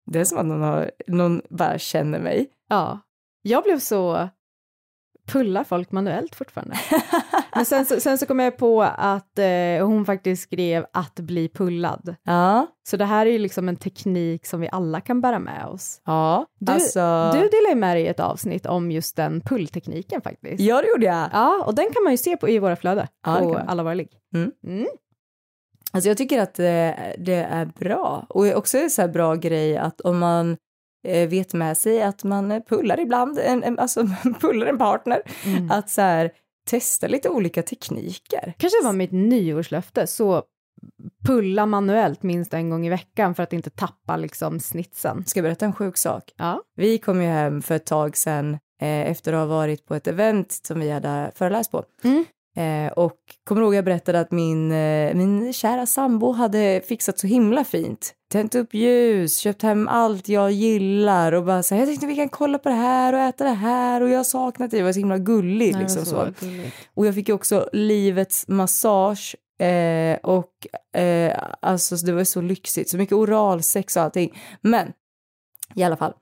Det 0.07 0.21
är 0.21 0.25
som 0.25 0.39
att 0.39 0.47
någon, 0.47 0.63
har, 0.63 0.91
någon 1.07 1.43
bara 1.51 1.79
känner 1.79 2.19
mig. 2.21 2.51
Ja, 2.69 3.01
jag 3.43 3.65
blev 3.65 3.79
så 3.79 4.29
pullar 5.27 5.65
folk 5.65 5.93
manuellt 5.93 6.35
fortfarande. 6.35 6.77
Men 7.55 7.65
sen 7.65 7.87
så, 7.87 8.01
sen 8.01 8.19
så 8.19 8.27
kom 8.27 8.39
jag 8.39 8.57
på 8.57 8.83
att 8.83 9.39
eh, 9.39 9.87
hon 9.87 10.05
faktiskt 10.05 10.43
skrev 10.43 10.87
att 10.93 11.15
bli 11.15 11.49
pullad. 11.49 12.15
Ja, 12.25 12.67
Så 12.89 12.97
det 12.97 13.05
här 13.05 13.27
är 13.27 13.31
ju 13.31 13.39
liksom 13.39 13.69
en 13.69 13.77
teknik 13.77 14.47
som 14.47 14.61
vi 14.61 14.69
alla 14.73 15.01
kan 15.01 15.21
bära 15.21 15.39
med 15.39 15.67
oss. 15.67 16.01
ja. 16.05 16.47
Du, 16.59 16.73
alltså... 16.73 17.31
du 17.33 17.39
delade 17.39 17.69
ju 17.69 17.75
med 17.75 17.97
dig 17.97 18.05
i 18.05 18.09
ett 18.09 18.21
avsnitt 18.21 18.67
om 18.67 18.91
just 18.91 19.17
den 19.17 19.41
pulltekniken 19.41 20.23
faktiskt. 20.23 20.61
Ja, 20.61 20.83
det 20.83 20.89
gjorde 20.89 21.07
jag. 21.07 21.29
Ja, 21.33 21.65
och 21.67 21.75
den 21.75 21.87
kan 21.93 22.03
man 22.05 22.13
ju 22.13 22.17
se 22.17 22.37
på 22.37 22.49
i 22.49 22.59
våra 22.59 22.77
flöden, 22.77 23.07
Ja, 23.27 23.37
på 23.39 23.57
alla 23.67 23.83
våra 23.83 23.95
ligg. 23.95 24.09
Mm. 24.35 24.51
Mm. 24.67 24.87
Alltså 25.93 26.09
jag 26.09 26.19
tycker 26.19 26.41
att 26.43 26.55
det, 26.55 27.15
det 27.19 27.35
är 27.35 27.67
bra. 27.67 28.27
Och 28.29 28.47
också 28.47 28.79
en 28.79 28.91
så 28.91 29.09
bra 29.09 29.35
grej 29.35 29.77
att 29.77 30.01
om 30.01 30.19
man 30.19 30.51
eh, 30.51 30.57
vet 31.05 31.55
med 31.55 31.77
sig 31.79 32.03
att 32.03 32.25
man 32.25 32.51
eh, 32.51 32.63
pullar 32.69 33.01
ibland, 33.01 33.39
en, 33.39 33.63
en, 33.65 33.79
alltså 33.79 34.07
pullar 34.41 34.67
en 34.67 34.79
partner, 34.79 35.23
Mm. 35.47 35.71
att 35.71 35.91
så 35.91 36.01
här 36.01 36.31
testa 36.71 37.07
lite 37.07 37.29
olika 37.29 37.63
tekniker. 37.63 38.55
Kanske 38.59 38.85
var 38.85 38.93
mitt 38.93 39.13
nyårslöfte, 39.13 40.07
så 40.07 40.43
pulla 41.27 41.67
manuellt 41.67 42.23
minst 42.23 42.55
en 42.55 42.71
gång 42.71 42.87
i 42.87 42.91
veckan 42.91 43.35
för 43.35 43.43
att 43.43 43.53
inte 43.53 43.71
tappa 43.71 44.17
liksom 44.17 44.61
snitsen. 44.61 45.25
Ska 45.27 45.39
jag 45.41 45.45
berätta 45.45 45.67
en 45.67 45.73
sjuk 45.73 45.97
sak? 45.97 46.33
Ja. 46.37 46.63
Vi 46.77 46.99
kom 46.99 47.23
ju 47.23 47.29
hem 47.29 47.63
för 47.63 47.75
ett 47.75 47.87
tag 47.87 48.17
sedan 48.17 48.55
eh, 48.81 49.11
efter 49.11 49.33
att 49.33 49.39
ha 49.39 49.47
varit 49.47 49.87
på 49.87 49.95
ett 49.95 50.07
event 50.07 50.53
som 50.53 50.81
vi 50.81 50.91
hade 50.91 51.33
föreläst 51.35 51.71
på. 51.71 51.85
Mm. 52.05 52.25
Eh, 52.57 52.93
och 52.93 53.19
kommer 53.45 53.63
ihåg 53.63 53.75
jag 53.75 53.85
berättade 53.85 54.21
att 54.21 54.31
min, 54.31 54.73
eh, 54.73 55.15
min 55.15 55.53
kära 55.53 55.87
sambo 55.87 56.33
hade 56.33 56.83
fixat 56.89 57.19
så 57.19 57.27
himla 57.27 57.65
fint. 57.65 58.15
Tänt 58.33 58.55
upp 58.55 58.75
ljus, 58.75 59.39
köpt 59.39 59.63
hem 59.63 59.89
allt 59.89 60.29
jag 60.29 60.53
gillar 60.53 61.33
och 61.33 61.45
bara 61.45 61.63
så 61.63 61.75
här, 61.75 61.83
jag 61.83 61.89
tänkte 61.89 62.07
vi 62.07 62.17
kan 62.17 62.29
kolla 62.29 62.59
på 62.59 62.69
det 62.69 62.75
här 62.75 63.13
och 63.13 63.19
äta 63.19 63.45
det 63.45 63.51
här 63.51 64.01
och 64.01 64.09
jag 64.09 64.17
har 64.17 64.25
saknat 64.25 64.71
det, 64.71 64.77
jag 64.77 64.85
var 64.85 64.93
så 64.93 64.99
himla 64.99 65.19
gullig 65.19 65.73
Nej, 65.73 65.83
liksom 65.83 66.01
det 66.01 66.07
så. 66.07 66.33
Och 66.95 67.07
jag 67.07 67.15
fick 67.15 67.29
ju 67.29 67.35
också 67.35 67.69
livets 67.73 68.49
massage 68.49 69.37
eh, 69.61 70.19
och 70.23 70.67
eh, 71.01 71.39
alltså 71.61 71.97
det 71.97 72.13
var 72.13 72.25
så 72.25 72.41
lyxigt, 72.41 72.91
så 72.91 72.97
mycket 72.97 73.17
oralsex 73.17 73.97
och 73.97 74.03
allting. 74.03 74.39
Men 74.61 74.93
i 75.75 75.83
alla 75.83 75.97
fall, 75.97 76.13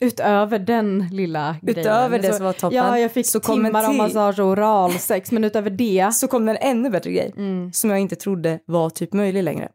Utöver 0.00 0.58
den 0.58 1.08
lilla 1.12 1.56
grejen. 1.62 1.80
Utöver 1.80 2.18
det 2.18 2.28
Så- 2.28 2.34
som 2.36 2.44
var 2.46 2.52
toppen, 2.52 2.76
Ja, 2.76 2.98
jag 2.98 3.12
fick 3.12 3.26
så 3.26 3.40
timmar 3.40 3.84
av 3.84 3.88
till. 3.88 3.96
massage 3.98 4.38
och 4.38 4.46
oralsex, 4.46 5.32
men 5.32 5.44
utöver 5.44 5.70
det... 5.70 6.10
så 6.14 6.28
kom 6.28 6.46
det 6.46 6.52
en 6.54 6.76
ännu 6.76 6.90
bättre 6.90 7.12
grej 7.12 7.32
Mm. 7.36 7.72
som 7.72 7.90
jag 7.90 7.98
inte 7.98 8.16
trodde 8.16 8.58
var 8.66 8.90
typ 8.90 9.12
möjlig 9.12 9.42
längre. 9.42 9.68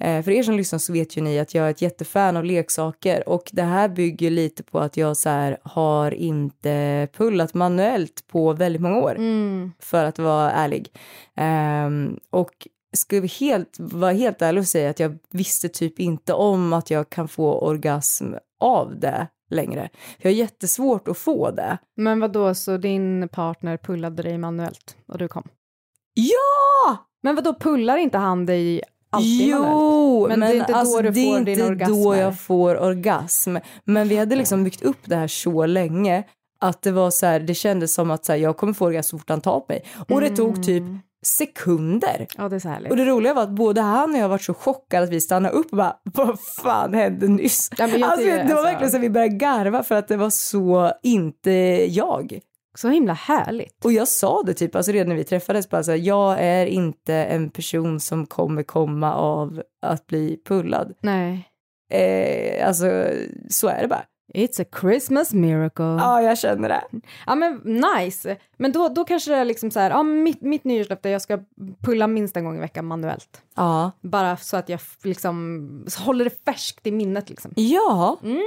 Eh, 0.00 0.22
för 0.22 0.30
er 0.30 0.42
som 0.42 0.54
lyssnar 0.56 0.78
så 0.78 0.92
vet 0.92 1.16
ju 1.16 1.20
ni 1.20 1.38
att 1.38 1.54
jag 1.54 1.66
är 1.66 1.70
ett 1.70 1.82
jättefan 1.82 2.36
av 2.36 2.44
leksaker 2.44 3.28
och 3.28 3.48
det 3.52 3.62
här 3.62 3.88
bygger 3.88 4.30
lite 4.30 4.62
på 4.62 4.78
att 4.78 4.96
jag 4.96 5.16
så 5.16 5.28
här 5.28 5.58
har 5.62 6.14
inte 6.14 7.08
pullat 7.16 7.54
manuellt 7.54 8.24
på 8.28 8.52
väldigt 8.52 8.82
många 8.82 8.96
år 8.98 9.14
Mm. 9.16 9.72
för 9.80 10.04
att 10.04 10.18
vara 10.18 10.50
ärlig. 10.52 10.88
Ehm, 11.36 12.16
och 12.30 12.50
vi 13.10 13.26
helt, 13.40 13.76
vara 13.78 14.12
helt 14.12 14.42
ärlig 14.42 14.60
och 14.60 14.66
säga 14.66 14.90
att 14.90 15.00
jag 15.00 15.18
visste 15.32 15.68
typ 15.68 16.00
inte 16.00 16.32
om 16.32 16.72
att 16.72 16.90
jag 16.90 17.10
kan 17.10 17.28
få 17.28 17.52
orgasm 17.60 18.26
av 18.60 19.00
det 19.00 19.26
längre. 19.50 19.88
Jag 20.18 20.30
har 20.30 20.34
jättesvårt 20.36 21.08
att 21.08 21.18
få 21.18 21.50
det. 21.50 21.78
Men 21.96 22.20
vad 22.20 22.32
då 22.32 22.54
så 22.54 22.76
din 22.76 23.28
partner 23.32 23.76
pullade 23.76 24.22
dig 24.22 24.38
manuellt 24.38 24.96
och 25.08 25.18
du 25.18 25.28
kom? 25.28 25.48
Ja! 26.14 26.96
Men 27.22 27.34
vad 27.34 27.44
då 27.44 27.54
pullar 27.54 27.96
inte 27.96 28.18
han 28.18 28.46
dig 28.46 28.82
alltid 29.10 29.50
manuellt? 29.50 29.72
Jo, 29.72 30.26
men, 30.28 30.40
Men 30.40 30.48
det 30.50 30.56
är 30.56 30.58
inte 30.60 30.72
då 30.72 30.78
alltså, 30.78 31.02
du 31.02 31.10
det 31.10 31.20
är 31.20 31.30
får 31.30 31.38
inte 31.38 31.50
din 31.54 31.64
orgasm 31.64 31.92
då 31.92 32.12
här. 32.12 32.20
jag 32.22 32.40
får 32.40 32.82
orgasm. 32.82 33.56
Men 33.84 34.08
vi 34.08 34.16
hade 34.16 34.36
liksom 34.36 34.64
byggt 34.64 34.82
upp 34.82 34.98
det 35.04 35.16
här 35.16 35.28
så 35.28 35.66
länge 35.66 36.24
att 36.60 36.82
det 36.82 36.92
var 36.92 37.10
så 37.10 37.26
här, 37.26 37.40
det 37.40 37.54
kändes 37.54 37.94
som 37.94 38.10
att 38.10 38.24
så 38.24 38.32
här, 38.32 38.38
jag 38.38 38.56
kommer 38.56 38.72
få 38.72 38.86
orgasm 38.86 39.10
så 39.10 39.18
fort 39.18 39.28
han 39.28 39.40
tar 39.40 39.60
på 39.60 39.66
mig. 39.68 39.84
Och 40.08 40.20
det 40.20 40.36
tog 40.36 40.62
typ 40.62 40.82
Mm. 40.82 41.00
Sekunder. 41.26 42.26
Ja, 42.36 42.48
det 42.48 42.56
är 42.56 42.60
så 42.60 42.68
härligt. 42.68 42.90
Och 42.90 42.96
det 42.96 43.04
roliga 43.04 43.34
var 43.34 43.42
att 43.42 43.50
både 43.50 43.80
han 43.80 44.14
och 44.14 44.20
jag 44.20 44.28
var 44.28 44.38
så 44.38 44.54
chockade 44.54 45.04
att 45.04 45.10
vi 45.10 45.20
stannade 45.20 45.54
upp 45.54 45.70
och 45.70 45.76
bara, 45.76 45.96
vad 46.04 46.40
fan 46.40 46.94
hände 46.94 47.28
nyss? 47.28 47.70
Ja, 47.78 47.86
men 47.86 48.00
jag 48.00 48.10
alltså, 48.10 48.26
det 48.26 48.32
var 48.32 48.40
alltså- 48.42 48.62
verkligen 48.62 48.90
så 48.90 48.96
att 48.96 49.02
vi 49.02 49.10
började 49.10 49.34
garva 49.36 49.82
för 49.82 49.94
att 49.94 50.08
det 50.08 50.16
var 50.16 50.30
så 50.30 50.92
inte 51.02 51.50
jag. 51.90 52.40
Så 52.78 52.88
himla 52.88 53.12
härligt. 53.12 53.84
Och 53.84 53.92
jag 53.92 54.08
sa 54.08 54.42
det 54.46 54.54
typ, 54.54 54.76
alltså 54.76 54.92
redan 54.92 55.08
när 55.08 55.16
vi 55.16 55.24
träffades, 55.24 55.70
bara 55.70 55.82
så 55.82 55.90
här, 55.90 55.98
jag 55.98 56.36
är 56.40 56.66
inte 56.66 57.14
en 57.14 57.50
person 57.50 58.00
som 58.00 58.26
kommer 58.26 58.62
komma 58.62 59.14
av 59.14 59.62
att 59.82 60.06
bli 60.06 60.40
pullad. 60.48 60.94
Nej. 61.00 61.48
Eh, 61.92 62.68
alltså, 62.68 63.04
så 63.48 63.68
är 63.68 63.82
det 63.82 63.88
bara. 63.88 64.04
It's 64.34 64.62
a 64.62 64.64
Christmas 64.80 65.32
miracle. 65.34 65.84
Ja, 65.84 66.22
jag 66.22 66.38
känner 66.38 66.68
det. 66.68 66.84
Ja 67.26 67.34
men 67.34 67.56
nice. 67.64 68.36
Men 68.56 68.72
då, 68.72 68.88
då 68.88 69.04
kanske 69.04 69.30
det 69.30 69.36
är 69.36 69.44
liksom 69.44 69.70
så 69.70 69.80
här, 69.80 69.90
ja 69.90 70.02
mitt, 70.02 70.42
mitt 70.42 70.64
nyårslöfte 70.64 71.08
jag 71.08 71.22
ska 71.22 71.38
pulla 71.82 72.06
minst 72.06 72.36
en 72.36 72.44
gång 72.44 72.56
i 72.56 72.60
veckan 72.60 72.84
manuellt. 72.86 73.42
Ja. 73.56 73.90
Bara 74.02 74.36
så 74.36 74.56
att 74.56 74.68
jag 74.68 74.80
liksom 75.02 75.86
håller 75.98 76.24
det 76.24 76.44
färskt 76.44 76.86
i 76.86 76.92
minnet 76.92 77.30
liksom. 77.30 77.52
Ja, 77.56 78.18
Mm. 78.22 78.42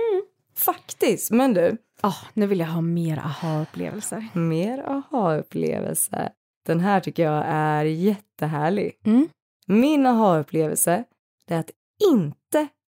faktiskt. 0.58 1.32
Men 1.32 1.54
du, 1.54 1.78
Ah, 2.02 2.14
nu 2.34 2.48
vill 2.48 2.60
jag 2.60 2.68
ha 2.68 2.82
mer 2.82 3.18
aha-upplevelser. 3.18 4.28
mer 4.34 4.80
aha-upplevelse. 4.88 6.32
Den 6.66 6.80
här 6.80 7.00
tycker 7.00 7.24
jag 7.24 7.44
är 7.48 7.84
jättehärlig. 7.84 8.92
Mm. 9.06 9.28
Min 9.66 10.06
aha-upplevelse 10.06 11.04
är 11.48 11.60
att 11.60 11.72
inte 12.14 12.38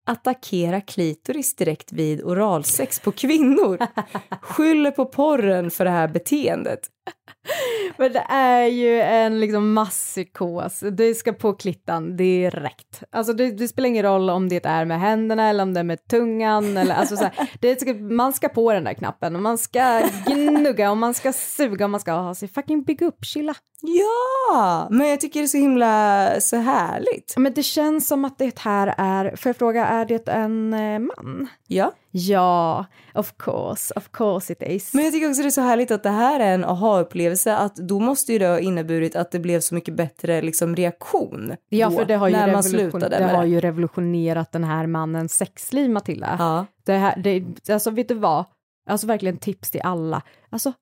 attackera 0.07 0.81
klitoris 0.81 1.55
direkt 1.55 1.93
vid 1.93 2.23
oralsex 2.23 3.01
på 3.01 3.13
kvinnor. 3.13 3.79
Skyller 4.41 4.91
på 4.91 5.05
porren 5.05 5.71
för 5.71 5.85
det 5.85 5.91
här 5.91 6.09
beteendet. 6.09 6.81
Men 7.97 8.13
det 8.13 8.27
är 8.29 8.67
ju 8.67 9.01
en 9.01 9.41
liksom 9.41 9.73
masspsykos. 9.73 10.81
Det 10.93 11.15
ska 11.15 11.33
på 11.33 11.53
klittan 11.53 12.17
direkt. 12.17 13.03
Alltså 13.11 13.33
det, 13.33 13.51
det 13.51 13.69
spelar 13.69 13.89
ingen 13.89 14.03
roll 14.03 14.31
om 14.31 14.49
det 14.49 14.67
är 14.67 14.85
med 14.85 15.01
händerna 15.01 15.49
eller 15.49 15.63
om 15.63 15.75
det 15.75 15.81
är 15.81 15.85
med 15.85 16.07
tungan 16.09 16.77
eller 16.77 16.95
alltså 16.95 17.17
så 17.17 17.25
här, 17.25 17.51
det 17.61 17.81
ska, 17.81 17.95
man 17.95 18.33
ska 18.33 18.49
på 18.49 18.73
den 18.73 18.85
där 18.85 18.95
knappen 18.95 19.37
och 19.37 19.43
man 19.43 19.59
ska 19.59 20.03
gnugga 20.27 20.91
och 20.91 20.97
man 20.97 21.15
ska 21.15 21.33
suga 21.33 21.85
och 21.85 21.91
man 21.91 22.01
ska 22.01 22.13
ha 22.13 22.35
sig 22.35 22.49
fucking 22.49 22.83
bygga 22.83 23.07
upp, 23.07 23.25
chilla. 23.25 23.55
Ja, 23.83 24.89
men 24.91 25.09
jag 25.09 25.21
tycker 25.21 25.41
det 25.41 25.45
är 25.45 25.49
så 25.49 25.59
himla 25.59 26.27
så 26.41 26.57
härligt. 26.57 27.35
Men 27.37 27.53
det 27.53 27.63
känns 27.63 28.09
som 28.09 28.25
att 28.25 28.39
det 28.39 28.59
här 28.59 28.95
är, 28.99 29.37
får 29.37 29.49
jag 29.49 29.57
fråga, 29.57 29.87
är 29.87 30.05
det 30.05 30.29
en 30.29 30.75
eh, 30.75 30.99
man? 30.99 31.49
Ja, 31.67 31.93
Ja, 32.13 32.87
of 33.15 33.33
course, 33.39 33.93
of 33.97 34.09
course 34.13 34.53
it 34.53 34.63
is. 34.63 34.95
men 34.95 35.05
jag 35.05 35.13
tycker 35.13 35.29
också 35.29 35.43
det 35.43 35.49
är 35.49 35.51
så 35.51 35.61
härligt 35.61 35.91
att 35.91 36.03
det 36.03 36.11
här 36.11 36.41
är 36.41 36.55
en 36.55 36.65
aha-upplevelse 37.01 37.57
att 37.57 37.77
då 37.77 38.01
måste 38.01 38.33
ju 38.33 38.39
det 38.39 38.47
ha 38.47 38.59
inneburit 38.59 39.17
att 39.17 39.31
det 39.31 39.39
blev 39.39 39.61
så 39.61 39.75
mycket 39.75 39.95
bättre 39.95 40.43
liksom 40.43 40.77
reaktion. 40.77 41.57
ja, 41.69 41.89
då, 41.89 41.97
för 41.97 42.05
det 42.05 42.15
har 42.15 42.29
ju, 42.29 42.37
när 42.37 42.53
man 42.53 42.63
slutade 42.63 43.19
det 43.19 43.25
har 43.25 43.43
det. 43.43 43.49
ju 43.49 43.61
revolutionerat 43.61 44.53
den 44.53 44.65
här 44.65 44.87
mannens 44.87 45.37
sexliv, 45.37 45.91
Matilda. 45.91 46.37
Ja. 46.39 46.67
Det 46.85 46.93
här, 46.93 47.17
det, 47.17 47.71
alltså 47.73 47.91
vet 47.91 48.09
du 48.09 48.15
vad? 48.15 48.45
Alltså 48.87 49.07
verkligen 49.07 49.39
tips 49.39 49.71
till 49.71 49.81
alla. 49.85 50.23
Alltså, 50.51 50.73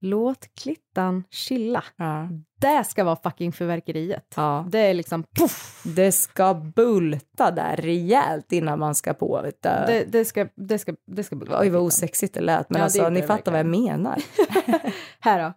låt 0.00 0.54
klittan 0.54 1.24
chilla. 1.30 1.84
Ja. 1.96 2.28
Det 2.60 2.84
ska 2.84 3.04
vara 3.04 3.16
fucking 3.16 3.52
fyrverkeriet. 3.52 4.34
ja. 4.36 4.66
Det 4.70 4.78
är 4.78 4.94
liksom 4.94 5.22
puff. 5.22 5.82
Det 5.84 6.12
ska 6.12 6.54
bulta 6.54 7.50
där 7.50 7.76
rejält 7.76 8.52
innan 8.52 8.78
man 8.78 8.94
ska 8.94 9.14
på. 9.14 9.40
Vet. 9.42 9.62
Det, 9.62 10.04
det 10.08 10.24
ska, 10.24 10.48
det 10.56 10.78
ska, 10.78 10.94
det 11.06 11.24
ska 11.24 11.36
bulta. 11.36 11.60
Oj 11.60 11.70
vad 11.70 11.82
osexigt 11.82 12.34
det 12.34 12.40
lät 12.40 12.70
men 12.70 12.78
Ja, 12.78 12.84
alltså 12.84 13.08
ni 13.08 13.22
fattar 13.22 13.52
vad 13.52 13.58
jag 13.58 13.66
menar. 13.66 14.22
Här 15.20 15.42
då. 15.44 15.52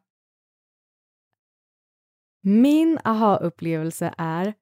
Min 2.45 2.99
aha-upplevelse 3.03 4.13
är 4.17 4.53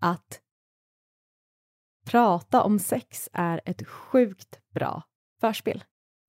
att 0.00 0.40
prata 2.06 2.62
om 2.62 2.78
sex 2.78 3.28
är 3.32 3.60
ett 3.64 3.86
sjukt 3.88 4.60
bra 4.74 5.02
förspel. 5.40 5.84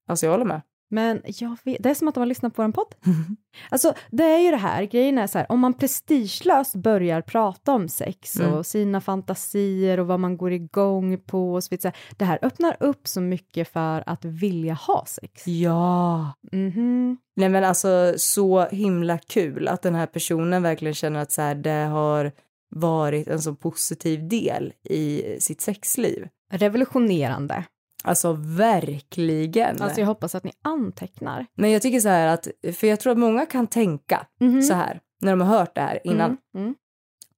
Alltså 0.07 0.25
jag 0.25 0.31
håller 0.31 0.45
med. 0.45 0.61
Men 0.89 1.21
jag 1.25 1.57
vet, 1.63 1.83
det 1.83 1.89
är 1.89 1.93
som 1.93 2.07
att 2.07 2.13
de 2.15 2.19
har 2.19 2.25
lyssnat 2.25 2.55
på 2.55 2.61
en 2.61 2.73
podd. 2.73 2.95
Alltså 3.69 3.93
det 4.11 4.23
är 4.23 4.37
ju 4.39 4.51
det 4.51 4.57
här, 4.57 4.83
grejen 4.83 5.17
är 5.17 5.27
så 5.27 5.37
här, 5.37 5.51
om 5.51 5.59
man 5.59 5.73
prestigelöst 5.73 6.75
börjar 6.75 7.21
prata 7.21 7.73
om 7.73 7.89
sex 7.89 8.39
Mm. 8.39 8.53
och 8.53 8.65
sina 8.65 9.01
fantasier 9.01 9.99
och 9.99 10.07
vad 10.07 10.19
man 10.19 10.37
går 10.37 10.51
igång 10.51 11.17
på 11.19 11.53
och 11.53 11.63
så 11.63 11.67
vidare. 11.71 11.93
Det 12.17 12.25
här 12.25 12.39
öppnar 12.41 12.77
upp 12.79 13.07
så 13.07 13.21
mycket 13.21 13.67
för 13.73 14.03
att 14.05 14.25
vilja 14.25 14.73
ha 14.73 15.05
sex. 15.07 15.47
Ja. 15.47 16.33
Mhm. 16.51 17.17
Nej 17.35 17.49
men 17.49 17.63
alltså 17.63 18.13
så 18.17 18.65
himla 18.67 19.17
kul 19.17 19.67
att 19.67 19.81
den 19.81 19.95
här 19.95 20.05
personen 20.07 20.63
verkligen 20.63 20.93
känner 20.93 21.19
att 21.19 21.31
så 21.31 21.41
här, 21.41 21.55
det 21.55 21.69
har 21.85 22.31
varit 22.75 23.27
en 23.27 23.41
så 23.41 23.55
positiv 23.55 24.27
del 24.27 24.73
i 24.83 25.23
sitt 25.39 25.61
sexliv. 25.61 26.27
Revolutionerande. 26.51 27.63
Alltså 28.03 28.33
verkligen. 28.39 29.81
Alltså 29.81 29.99
jag 29.99 30.07
hoppas 30.07 30.35
att 30.35 30.43
ni 30.43 30.51
antecknar. 30.63 31.45
Men 31.55 31.71
jag 31.71 31.81
tycker 31.81 31.99
så 31.99 32.09
här 32.09 32.27
att, 32.27 32.47
för 32.75 32.87
jag 32.87 32.99
tror 32.99 33.11
att 33.11 33.17
många 33.19 33.45
kan 33.45 33.67
tänka 33.67 34.27
Mhm. 34.39 34.61
så 34.61 34.73
här 34.73 34.99
när 35.21 35.31
de 35.31 35.41
har 35.41 35.57
hört 35.57 35.75
det 35.75 35.81
här 35.81 35.99
innan 36.03 36.37
Mm. 36.55 36.65
Mm. 36.65 36.75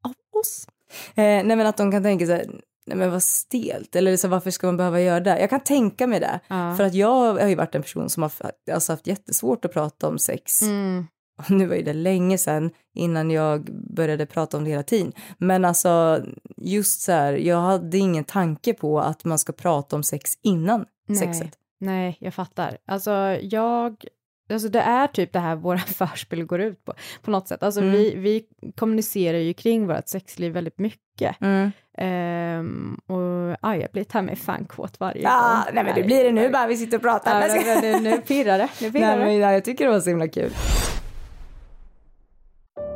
av 0.03 0.39
oss. 0.39 0.67
Eh, 1.15 1.23
nej 1.23 1.45
men 1.55 1.67
att 1.67 1.77
de 1.77 1.91
kan 1.91 2.03
tänka 2.03 2.25
så 2.25 2.31
här, 2.31 2.45
nej 2.85 2.97
men 2.97 3.11
vad 3.11 3.23
stelt, 3.23 3.95
eller 3.95 4.17
så 4.17 4.27
varför 4.27 4.51
ska 4.51 4.67
man 4.67 4.77
behöva 4.77 5.01
göra 5.01 5.19
det? 5.19 5.39
Jag 5.39 5.49
kan 5.49 5.59
tänka 5.59 6.07
mig 6.07 6.19
det, 6.19 6.39
Ja. 6.47 6.75
för 6.77 6.83
att 6.83 6.93
jag 6.93 7.33
har 7.33 7.47
ju 7.47 7.55
varit 7.55 7.75
en 7.75 7.81
person 7.81 8.09
som 8.09 8.23
har 8.23 8.31
alltså, 8.71 8.93
haft 8.93 9.07
jättesvårt 9.07 9.65
att 9.65 9.73
prata 9.73 10.07
om 10.07 10.19
sex. 10.19 10.61
Mm. 10.61 11.07
Nu 11.49 11.65
var 11.65 11.75
ju 11.75 11.81
det 11.81 11.93
länge 11.93 12.37
sedan 12.37 12.71
innan 12.95 13.31
jag 13.31 13.63
började 13.95 14.25
prata 14.25 14.57
om 14.57 14.63
det 14.63 14.69
hela 14.69 14.83
tiden. 14.83 15.11
Men 15.37 15.65
alltså 15.65 16.23
just 16.57 17.01
så 17.01 17.11
här, 17.11 17.33
jag 17.33 17.57
hade 17.61 17.97
ingen 17.97 18.23
tanke 18.23 18.73
på 18.73 18.99
att 18.99 19.25
man 19.25 19.39
ska 19.39 19.53
prata 19.53 19.95
om 19.95 20.03
sex 20.03 20.31
innan 20.43 20.85
Nej. 21.07 21.17
sexet. 21.17 21.51
Nej, 21.79 22.17
jag 22.19 22.33
fattar. 22.33 22.77
Alltså 22.87 23.11
jag, 23.41 24.05
alltså 24.53 24.69
det 24.69 24.79
är 24.81 25.07
typ 25.07 25.33
det 25.33 25.39
här 25.39 25.55
våra 25.55 25.77
förspel 25.99 26.43
går 26.45 26.61
ut 26.61 26.85
på, 26.85 26.93
på 27.21 27.31
något 27.31 27.47
sätt. 27.47 27.63
Alltså 27.63 27.81
Mm. 27.81 27.91
vi, 27.93 28.15
vi 28.15 28.43
kommunicerar 28.75 29.37
ju 29.37 29.53
kring 29.53 29.87
vårt 29.87 30.07
sexliv 30.07 30.53
väldigt 30.53 30.79
mycket. 30.79 31.41
Mm. 31.41 31.71
Ehm, 31.97 32.99
och 33.07 33.57
ja, 33.61 33.75
jag 33.75 33.91
blir 33.91 34.03
ta 34.03 34.21
mig 34.21 34.35
fan 34.35 34.65
kåt 34.65 34.99
varje 34.99 35.21
Ja, 35.21 35.63
gång. 35.65 35.73
nej 35.75 35.83
men 35.83 35.95
det 35.95 36.03
blir 36.03 36.23
det 36.23 36.31
nu 36.31 36.49
bara 36.49 36.67
vi 36.67 36.77
sitter 36.77 36.97
och 36.97 37.03
pratar. 37.03 37.47
Ja, 37.47 37.61
men, 37.81 37.91
men, 37.91 38.03
nu 38.03 38.17
pirrar 38.17 38.57
det. 38.57 38.69
Nu 38.81 38.91
pirrar 38.91 39.07
Nej, 39.07 39.17
det. 39.19 39.25
men, 39.25 39.37
ja, 39.37 39.51
jag 39.53 39.65
tycker 39.65 39.85
det 39.85 39.91
var 39.91 39.99
så 39.99 40.09
himla 40.09 40.27
kul. 40.27 40.51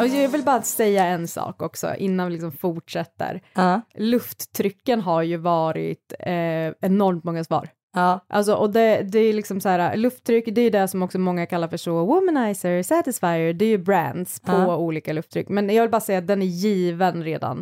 Och 0.00 0.06
jag 0.06 0.28
vill 0.28 0.42
bara 0.42 0.62
säga 0.62 1.04
en 1.04 1.28
sak 1.28 1.62
också 1.62 1.94
innan 1.98 2.26
vi 2.26 2.32
liksom 2.32 2.52
fortsätter. 2.52 3.42
Ja. 3.54 3.80
Lufttrycken 3.94 5.00
har 5.00 5.22
ju 5.22 5.36
varit 5.36 6.12
eh, 6.18 6.72
enormt 6.80 7.24
många 7.24 7.44
svar. 7.44 7.68
Ja. 7.94 8.24
Alltså, 8.28 8.54
och 8.54 8.70
det, 8.72 9.02
det 9.02 9.18
är 9.18 9.32
liksom 9.32 9.60
så 9.60 9.68
här, 9.68 9.96
lufttryck, 9.96 10.44
det 10.52 10.60
är 10.60 10.70
det 10.70 10.88
som 10.88 11.02
också 11.02 11.18
många 11.18 11.46
kallar 11.46 11.68
för 11.68 11.76
så 11.76 12.04
womanizer, 12.04 12.82
satisfier, 12.82 13.52
det 13.52 13.64
är 13.64 13.68
ju 13.68 13.78
brands 13.78 14.40
på 14.40 14.52
Ja. 14.52 14.76
olika 14.76 15.12
lufttryck. 15.12 15.48
Men 15.48 15.70
jag 15.74 15.82
vill 15.82 15.90
bara 15.90 16.00
säga 16.00 16.18
att 16.18 16.26
den 16.26 16.42
är 16.42 16.46
given 16.46 17.22
redan. 17.24 17.58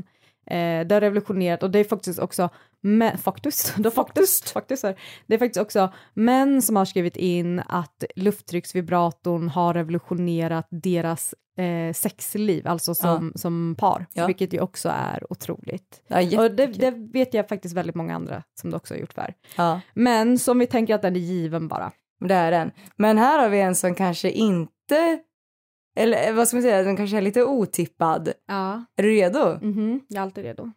Eh, 0.47 0.87
det 0.87 0.91
har 0.95 1.01
revolutionerat 1.01 1.63
och 1.63 1.71
det 1.71 1.79
är 1.79 1.85
faktiskt 1.85 2.19
också 2.19 2.49
men, 2.83 3.19
faktiskt, 3.19 3.75
då 3.79 3.91
faktiskt, 3.91 4.51
faktiskt 4.51 4.85
är, 4.85 5.01
det 5.27 5.35
är 5.35 5.39
faktiskt 5.39 5.61
också 5.63 5.93
män 6.15 6.63
som 6.63 6.77
har 6.77 6.85
skrivit 6.85 7.17
in 7.17 7.63
att 7.69 8.05
lufttrycksvibratorn 8.17 9.49
har 9.49 9.75
revolutionerat 9.75 10.67
deras 10.71 11.35
eh, 11.59 11.93
sexliv, 11.93 12.67
alltså 12.69 12.95
som, 12.95 13.33
som 13.35 13.75
par, 13.79 14.07
Ja. 14.13 14.27
vilket 14.27 14.53
ju 14.53 14.61
också 14.61 14.89
är 14.89 15.33
otroligt. 15.33 16.03
Ja, 16.09 16.43
Och 16.45 16.51
det, 16.51 16.67
det 16.67 16.91
vet 16.91 17.35
jag 17.35 17.49
faktiskt 17.49 17.75
väldigt 17.77 17.95
många 17.97 18.15
andra 18.15 18.43
som 18.61 18.71
det 18.71 18.77
också 18.77 18.95
har 18.95 18.99
gjort 19.01 19.13
för. 19.13 19.35
Ja, 19.57 19.81
Men 19.95 20.39
som 20.39 20.59
vi 20.59 20.67
tänker 20.67 20.95
att 20.95 21.03
den 21.03 21.17
är 21.17 21.21
given 21.21 21.69
bara. 21.69 21.93
det 22.21 22.35
är 22.35 22.51
den. 22.51 22.71
Men 22.97 23.19
här 23.19 23.39
har 23.43 23.49
vi 23.49 23.61
en 23.61 23.75
som 23.75 23.95
kanske 23.95 24.31
inte, 24.31 25.19
eller 25.97 26.29
eh, 26.29 26.35
vad 26.35 26.49
ska 26.49 26.57
man 26.57 26.63
säga, 26.63 26.83
den 26.83 26.97
kanske 26.97 27.17
är 27.17 27.21
lite 27.21 27.45
otippad. 27.45 28.33
Ja. 28.49 28.85
Är 28.97 29.03
du 29.03 29.09
redo? 29.11 29.59
Mhm, 29.63 30.01
jag 30.09 30.19
är 30.19 30.23
alltid 30.23 30.45
redo. 30.45 30.71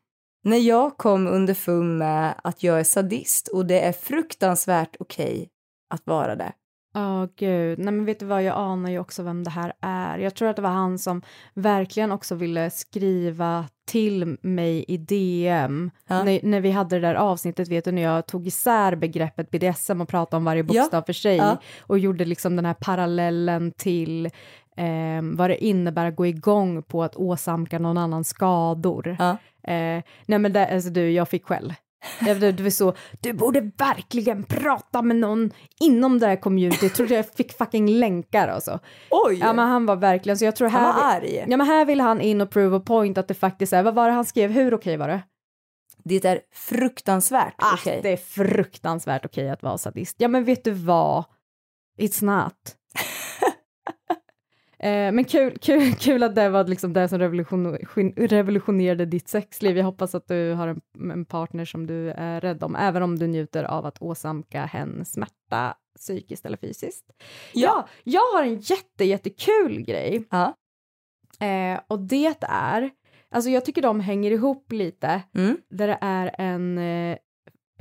När 0.45 0.57
jag 0.57 0.97
kom 0.97 1.27
underfund 1.27 1.97
med 1.97 2.35
att 2.43 2.63
jag 2.63 2.79
är 2.79 2.83
sadist 2.83 3.47
och 3.47 3.65
det 3.65 3.79
är 3.79 3.91
fruktansvärt 3.91 4.95
okej 4.99 5.49
att 5.93 6.01
vara 6.07 6.35
det. 6.35 6.51
Ja, 6.93 7.27
gud. 7.35 7.79
Nej, 7.79 7.93
men 7.93 8.05
vet 8.05 8.19
du 8.19 8.25
vad, 8.25 8.43
jag 8.43 8.55
anar 8.57 8.89
ju 8.89 8.99
också 8.99 9.23
vem 9.23 9.43
det 9.43 9.49
här 9.49 9.73
är. 9.81 10.17
Jag 10.17 10.35
tror 10.35 10.47
att 10.49 10.55
det 10.55 10.61
var 10.61 10.69
han 10.69 10.99
som 10.99 11.21
verkligen 11.53 12.11
också 12.11 12.35
ville 12.35 12.69
skriva 12.69 13.65
till 13.87 14.37
mig 14.41 14.85
i 14.87 14.97
DM 14.97 15.91
Ja. 16.07 16.23
när, 16.23 16.39
när 16.43 16.61
vi 16.61 16.71
hade 16.71 16.95
det 16.99 17.07
där 17.07 17.15
avsnittet, 17.15 17.67
vet 17.67 17.85
du, 17.85 17.91
när 17.91 18.01
jag 18.01 18.27
tog 18.27 18.47
isär 18.47 18.95
begreppet 18.95 19.51
BDSM 19.51 20.01
och 20.01 20.09
pratade 20.09 20.37
om 20.37 20.45
varje 20.45 20.63
bokstav 20.63 21.01
för 21.01 21.13
sig 21.13 21.35
Ja. 21.37 21.57
och 21.79 21.99
gjorde 21.99 22.25
liksom 22.25 22.55
den 22.55 22.65
här 22.65 22.73
parallellen 22.73 23.71
till 23.77 24.29
eh, 24.77 25.21
vad 25.37 25.49
det 25.49 25.63
innebär 25.65 26.05
att 26.05 26.15
gå 26.15 26.25
igång 26.25 26.83
på 26.83 27.03
att 27.03 27.15
åsamka 27.15 27.79
någon 27.79 27.97
annan 27.97 28.23
skador. 28.23 29.15
Ja. 29.19 29.29
Eh, 29.71 30.03
nej 30.25 30.39
men 30.39 30.53
det, 30.53 30.73
alltså 30.73 30.89
du, 30.89 31.11
jag 31.11 31.29
fick 31.29 31.45
skäll. 31.45 31.73
Det, 32.19 32.59
var 32.59 32.69
så, 32.69 32.93
du 33.21 33.33
borde 33.33 33.61
verkligen 33.61 34.43
prata 34.43 35.01
med 35.01 35.15
någon 35.15 35.51
inom 35.79 36.19
det 36.19 36.27
här 36.27 36.35
communityt. 36.35 36.81
Jag 36.83 36.93
trodde 36.93 37.15
jag 37.15 37.33
fick 37.33 37.57
fucking 37.57 37.89
länkar 37.89 38.47
alltså. 38.47 38.79
Oj! 39.09 39.37
Ja 39.39 39.53
men 39.53 39.67
han 39.67 39.85
var 39.85 39.95
verkligen, 39.95 40.37
så 40.37 40.45
jag 40.45 40.55
tror 40.55 40.67
här... 40.69 40.79
Han 40.79 40.95
var 40.95 41.03
arg. 41.15 41.45
Ja 41.47 41.57
men 41.57 41.67
här 41.67 41.85
vill 41.85 42.01
han 42.01 42.21
in 42.21 42.41
och 42.41 42.49
prove 42.49 42.77
a 42.77 42.81
point 42.85 43.17
att 43.17 43.27
det 43.27 43.33
faktiskt 43.33 43.73
är, 43.73 43.83
vad 43.83 43.93
var 43.95 44.07
det 44.07 44.13
han 44.13 44.25
skrev, 44.25 44.51
hur 44.51 44.73
okej 44.73 44.97
var 44.97 45.07
det? 45.07 45.21
Det 46.03 46.25
är 46.25 46.39
fruktansvärt 46.53 47.55
Ah, 47.57 47.73
okej. 47.73 47.99
det 48.03 48.09
är 48.09 48.17
fruktansvärt 48.17 49.25
okej 49.25 49.49
att 49.49 49.63
vara 49.63 49.77
sadist. 49.77 50.15
Ja 50.19 50.27
men 50.27 50.43
vet 50.43 50.63
du 50.63 50.71
vad? 50.71 51.23
It's 51.99 52.23
not. 52.23 52.53
Eh, 54.85 55.11
men 55.11 55.23
kul, 55.23 55.57
kul, 55.61 55.93
kul 55.93 56.23
att 56.23 56.35
det 56.35 56.49
var 56.49 56.67
liksom 56.67 56.93
det 56.93 57.07
som 57.09 57.19
revolution, 57.19 57.77
revolutionerade 58.17 59.05
ditt 59.05 59.27
sexliv. 59.27 59.77
Jag 59.77 59.85
hoppas 59.85 60.15
att 60.15 60.27
du 60.27 60.51
har 60.53 60.67
en, 60.67 60.81
en 61.11 61.25
partner 61.25 61.65
som 61.65 61.87
du 61.87 62.09
är 62.11 62.41
rädd 62.41 62.63
om, 62.63 62.75
även 62.75 63.03
om 63.03 63.19
du 63.19 63.27
njuter 63.27 63.63
av 63.63 63.85
att 63.85 64.01
åsamka 64.01 64.65
hen 64.65 65.05
smärta 65.05 65.75
psykiskt 65.99 66.45
eller 66.45 66.57
fysiskt. 66.57 67.05
Ja, 67.53 67.87
jag 68.03 68.21
har 68.33 68.43
en 68.43 68.59
jätte, 68.59 69.05
jättekul 69.05 69.81
grej. 69.81 70.23
Ja. 70.31 70.53
Eh, 71.45 71.79
och 71.87 71.99
det 71.99 72.35
är, 72.49 72.89
alltså 73.31 73.49
jag 73.49 73.65
tycker 73.65 73.81
de 73.81 73.99
hänger 73.99 74.31
ihop 74.31 74.71
lite, 74.71 75.21
Mm. 75.35 75.57
där 75.69 75.87
det 75.87 75.97
är 76.01 76.35
en, 76.37 76.77
eh, 76.77 77.17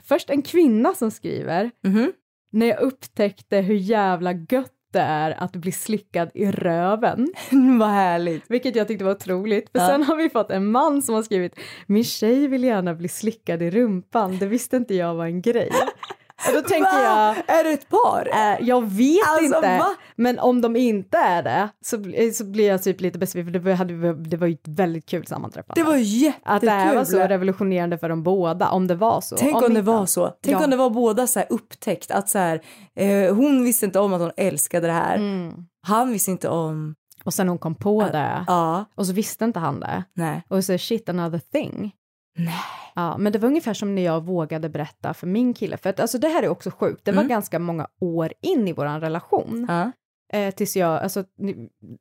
först 0.02 0.30
en 0.30 0.42
kvinna 0.42 0.94
som 0.94 1.10
skriver, 1.10 1.70
Mhm. 1.84 2.12
när 2.52 2.66
jag 2.66 2.80
upptäckte 2.80 3.56
hur 3.60 3.74
jävla 3.74 4.32
gött 4.32 4.73
det 4.94 5.00
är 5.00 5.42
att 5.42 5.52
bli 5.56 5.72
slickad 5.72 6.30
i 6.34 6.46
röven. 6.50 7.28
Vad 7.78 7.88
härligt. 7.88 8.42
Vilket 8.48 8.76
jag 8.76 8.88
tyckte 8.88 9.04
var 9.04 9.12
otroligt. 9.12 9.70
För 9.72 9.78
Ja. 9.78 9.86
sen 9.86 10.02
har 10.02 10.16
vi 10.16 10.30
fått 10.30 10.50
en 10.50 10.66
man 10.70 11.02
som 11.02 11.14
har 11.14 11.22
skrivit, 11.22 11.54
min 11.86 12.04
tjej 12.04 12.48
vill 12.48 12.64
gärna 12.64 12.94
bli 12.94 13.08
slickad 13.08 13.62
i 13.62 13.70
rumpan, 13.70 14.38
det 14.38 14.46
visste 14.46 14.76
inte 14.76 14.94
jag 14.94 15.14
var 15.14 15.24
en 15.26 15.42
grej. 15.42 15.70
Och 16.48 16.52
då 16.54 16.60
tänker 16.68 16.92
Va? 17.08 17.34
jag, 17.46 17.56
Är 17.58 17.64
det 17.64 17.70
ett 17.70 17.88
par? 17.88 18.28
Eh, 18.32 18.66
jag 18.68 18.82
vet 18.84 19.18
Alltså, 19.28 19.44
inte, 19.56 19.78
va? 19.78 19.94
men 20.16 20.38
om 20.38 20.60
de 20.60 20.76
inte 20.76 21.18
är 21.18 21.42
det 21.42 21.68
så, 21.84 21.98
bli- 21.98 22.32
så 22.32 22.44
blir 22.44 22.68
jag 22.68 22.82
typ 22.82 23.00
lite 23.00 23.18
besviken 23.18 23.52
för 23.52 23.60
det, 23.60 23.74
hade, 23.74 24.14
det 24.14 24.36
var 24.36 24.46
ju 24.46 24.52
ett 24.54 24.68
väldigt 24.68 25.06
kul 25.06 25.26
sammanträffande. 25.26 25.80
Det 25.80 25.84
var 25.84 25.96
jättekul. 25.96 26.42
att 26.44 26.60
det 26.60 26.70
här 26.70 26.94
var 26.94 27.04
så 27.04 27.18
revolutionerande 27.18 27.98
för 27.98 28.08
dem 28.08 28.22
båda, 28.22 28.68
om 28.70 28.86
det 28.86 28.94
var 28.94 29.20
så. 29.20 29.36
Tänk 29.36 29.54
om, 29.56 29.60
det 29.60 29.66
inte- 29.66 29.82
var 29.82 30.06
så. 30.06 30.26
Tänk 30.42 30.56
Ja. 30.60 30.64
om 30.64 30.70
det 30.70 30.76
var 30.76 30.90
båda 30.90 31.26
så 31.26 31.38
här 31.38 31.46
upptäckt 31.50 32.10
att 32.10 32.28
så 32.28 32.38
här, 32.38 32.60
eh, 32.96 33.34
hon 33.34 33.64
visste 33.64 33.86
inte 33.86 33.98
om 34.00 34.12
att 34.12 34.20
hon 34.20 34.32
älskade 34.36 34.86
det 34.86 34.92
här. 34.92 35.16
Mm. 35.16 35.52
Han 35.86 36.12
visste 36.12 36.30
inte 36.30 36.48
om. 36.48 36.94
Och 37.24 37.34
sen 37.34 37.48
hon 37.48 37.58
kom 37.58 37.74
på 37.74 38.02
det, 38.12 38.44
Ja, 38.46 38.84
och 38.94 39.06
så 39.06 39.12
visste 39.12 39.44
inte 39.44 39.58
han 39.58 39.80
det. 39.80 40.04
nej. 40.14 40.42
Och 40.48 40.64
så 40.64 40.78
shit 40.78 41.08
another 41.08 41.40
thing. 41.52 41.92
Nej. 42.36 42.54
Ja, 42.94 43.18
men 43.18 43.32
det 43.32 43.38
var 43.38 43.48
ungefär 43.48 43.74
som 43.74 43.94
när 43.94 44.02
jag 44.02 44.24
vågade 44.24 44.68
berätta 44.68 45.14
för 45.14 45.26
min 45.26 45.54
kille, 45.54 45.76
för 45.76 45.90
att 45.90 46.00
alltså 46.00 46.18
det 46.18 46.28
här 46.28 46.42
är 46.42 46.48
också 46.48 46.70
sjukt, 46.70 47.04
det 47.04 47.12
var 47.12 47.18
Mm. 47.22 47.28
ganska 47.28 47.58
många 47.58 47.86
år 48.00 48.32
in 48.42 48.68
i 48.68 48.72
våran 48.72 49.00
relation. 49.00 49.66
Ja. 49.68 49.92
Eh, 50.38 50.54
tills 50.54 50.76
jag, 50.76 51.02
alltså, 51.02 51.24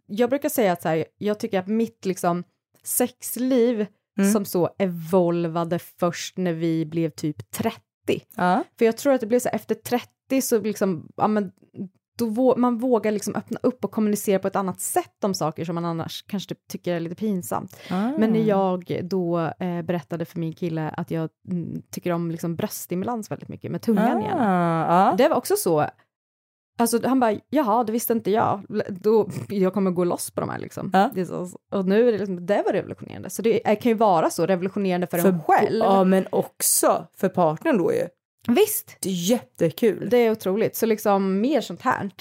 jag 0.06 0.30
brukar 0.30 0.50
säga 0.50 0.72
att 0.74 0.82
så 0.82 0.90
här, 0.90 1.06
jag 1.18 1.40
tycker 1.40 1.60
att 1.60 1.68
mitt 1.68 2.06
liksom 2.06 2.44
sexliv 2.84 3.88
Mm. 4.20 4.32
som 4.32 4.46
så 4.46 4.70
evolvade 4.80 5.80
först 5.80 6.38
när 6.38 6.54
vi 6.54 6.86
blev 6.86 7.10
typ 7.10 7.52
30. 7.52 7.82
Ja. 8.36 8.64
För 8.78 8.86
jag 8.86 8.98
tror 8.98 9.14
att 9.14 9.22
det 9.22 9.28
blev 9.28 9.40
så 9.40 9.50
här, 9.50 9.56
efter 9.56 9.76
30 9.76 10.42
så 10.42 10.60
liksom, 10.62 11.10
ja 11.18 11.28
men 11.28 11.52
då 12.18 12.26
vå- 12.26 12.58
man 12.58 12.78
vågar 12.78 13.12
liksom 13.12 13.36
öppna 13.36 13.60
upp 13.64 13.84
och 13.86 13.92
kommunicera 13.92 14.40
på 14.40 14.48
ett 14.48 14.56
annat 14.56 14.80
sätt 14.80 15.24
om 15.24 15.34
saker 15.34 15.66
som 15.66 15.76
man 15.76 15.86
annars 15.86 16.26
kanske 16.28 16.50
typ 16.50 16.68
tycker 16.68 16.94
är 16.96 17.00
lite 17.00 17.16
pinsamt. 17.16 17.78
Men 18.18 18.30
när 18.30 18.40
jag 18.48 19.00
då 19.04 19.40
eh, 19.40 19.82
berättade 19.82 20.26
för 20.26 20.40
min 20.40 20.54
kille 20.54 20.90
att 20.90 21.12
jag 21.12 21.30
mm, 21.50 21.82
tycker 21.92 22.12
om 22.12 22.32
liksom 22.32 22.56
bröststimulans 22.56 23.32
väldigt 23.32 23.50
mycket 23.50 23.72
med 23.72 23.82
tungan 23.82 24.22
igen. 24.22 24.38
Ah. 24.40 25.16
Det 25.16 25.28
var 25.28 25.36
också 25.36 25.56
så. 25.56 25.86
Alltså 26.80 27.08
han 27.08 27.20
bara, 27.20 27.36
jaha, 27.50 27.84
det 27.84 27.92
visste 27.92 28.14
inte 28.14 28.32
jag. 28.32 28.62
Då, 28.90 29.30
jag 29.50 29.74
kommer 29.74 29.92
gå 29.92 30.04
loss 30.04 30.32
på 30.32 30.42
de 30.42 30.50
här 30.50 30.60
liksom. 30.60 30.92
Ja. 30.94 31.26
Så, 31.26 31.50
och 31.72 31.86
nu 31.86 32.08
är 32.08 32.12
det 32.12 32.18
liksom, 32.18 32.46
det 32.46 32.64
var 32.66 32.74
revolutionerande. 32.74 33.30
Så 33.30 33.42
det 33.42 33.60
kan 33.60 33.90
ju 33.90 33.94
vara 33.94 34.30
så 34.30 34.46
revolutionerande 34.46 35.08
för, 35.08 35.18
en 35.18 35.44
själv. 35.44 35.80
Ja, 35.84 36.04
men 36.04 36.28
också 36.32 37.08
för 37.18 37.30
partnern 37.30 37.78
då 37.78 37.94
ju. 37.94 38.08
Visst, 38.48 38.98
Det 39.02 39.10
är 39.10 39.14
jättekul. 39.14 40.10
det 40.10 40.18
är 40.18 40.32
otroligt. 40.32 40.76
Så 40.76 40.86
liksom 40.86 41.42
mer 41.42 41.62
sånt 41.62 41.82
här. 41.82 42.12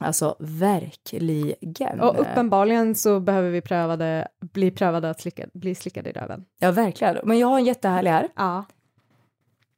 Alltså 0.00 0.36
verkligen. 0.38 2.00
Och 2.00 2.20
uppenbarligen 2.20 2.94
så 2.94 3.20
behöver 3.20 3.50
vi 3.50 3.60
prövade, 3.60 4.28
bli 4.40 4.70
prövade 4.70 5.10
att 5.10 5.20
slicka, 5.20 5.46
bli 5.54 5.74
slickade 5.74 6.10
i 6.10 6.12
röven. 6.12 6.44
Ja, 6.58 6.70
verkligen. 6.72 7.16
Men 7.24 7.38
jag 7.38 7.48
har 7.48 7.58
en 7.58 7.64
jättehärlig 7.64 8.10
här. 8.10 8.28
Ja. 8.36 8.64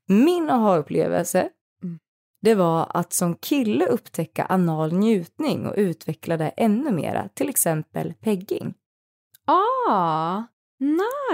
Min 0.08 0.50
aha-upplevelse, 0.50 1.48
Mm. 1.82 1.98
det 2.42 2.54
var 2.54 2.86
att 2.94 3.12
som 3.12 3.34
kille 3.34 3.86
upptäcka 3.86 4.44
anal 4.44 4.92
njutning 4.92 5.66
och 5.66 5.74
utveckla 5.76 6.36
det 6.36 6.48
ännu 6.48 6.90
mera. 6.92 7.28
Till 7.34 7.48
exempel 7.48 8.14
pegging. 8.20 8.74
Ah, 9.90 10.42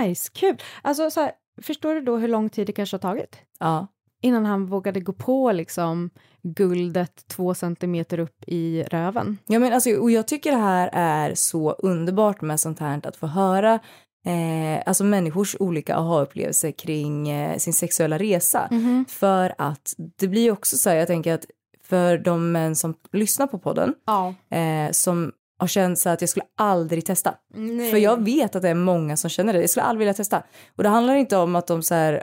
nice, 0.00 0.30
kul. 0.34 0.56
Alltså 0.82 1.10
så 1.10 1.20
här, 1.20 1.32
förstår 1.62 1.94
du 1.94 2.00
då 2.00 2.16
hur 2.16 2.28
lång 2.28 2.48
tid 2.48 2.66
det 2.66 2.72
kanske 2.72 2.94
har 2.94 3.00
tagit? 3.00 3.36
Ja. 3.58 3.86
Innan 4.22 4.46
han 4.46 4.66
vågade 4.66 5.00
gå 5.00 5.12
på 5.12 5.52
liksom 5.52 6.10
guldet 6.42 7.28
två 7.28 7.54
centimeter 7.54 8.18
upp 8.18 8.44
i 8.46 8.82
röven. 8.82 9.38
Ja, 9.46 9.58
men 9.58 9.72
alltså, 9.72 9.90
och 9.90 10.10
jag 10.10 10.28
tycker 10.28 10.50
det 10.50 10.56
här 10.58 10.90
är 10.92 11.34
så 11.34 11.70
underbart 11.72 12.40
med 12.40 12.60
sånt 12.60 12.78
här 12.78 13.00
att 13.06 13.16
få 13.16 13.26
höra 13.26 13.74
eh, 14.26 14.82
alltså 14.86 15.04
människors 15.04 15.56
olika 15.60 15.96
aha-upplevelser 15.96 16.70
kring 16.70 17.28
eh, 17.28 17.56
sin 17.58 17.72
sexuella 17.72 18.18
resa. 18.18 18.68
För 19.08 19.54
att 19.58 19.94
det 20.18 20.28
blir 20.28 20.52
också 20.52 20.76
så 20.76 20.90
här, 20.90 20.96
jag 20.96 21.06
tänker 21.06 21.34
att 21.34 21.46
för 21.88 22.18
de 22.18 22.52
män 22.52 22.76
som 22.76 22.94
lyssnar 23.12 23.46
på 23.46 23.58
podden 23.58 23.94
Ja. 24.06 24.34
eh, 24.56 24.90
som 24.90 25.32
har 25.58 25.66
känt 25.68 25.98
så 25.98 26.08
att 26.08 26.20
jag 26.20 26.30
skulle 26.30 26.46
aldrig 26.58 27.04
testa. 27.06 27.34
Nej. 27.54 27.90
För 27.90 27.98
jag 27.98 28.24
vet 28.24 28.56
att 28.56 28.62
det 28.62 28.68
är 28.68 28.74
många 28.74 29.16
som 29.16 29.30
känner 29.30 29.52
det. 29.52 29.60
Jag 29.60 29.70
skulle 29.70 29.84
aldrig 29.84 29.98
vilja 29.98 30.14
testa. 30.14 30.42
Och 30.76 30.82
det 30.82 30.88
handlar 30.88 31.14
inte 31.14 31.36
om 31.36 31.56
att 31.56 31.66
de 31.66 31.82
så 31.82 31.94
här, 31.94 32.22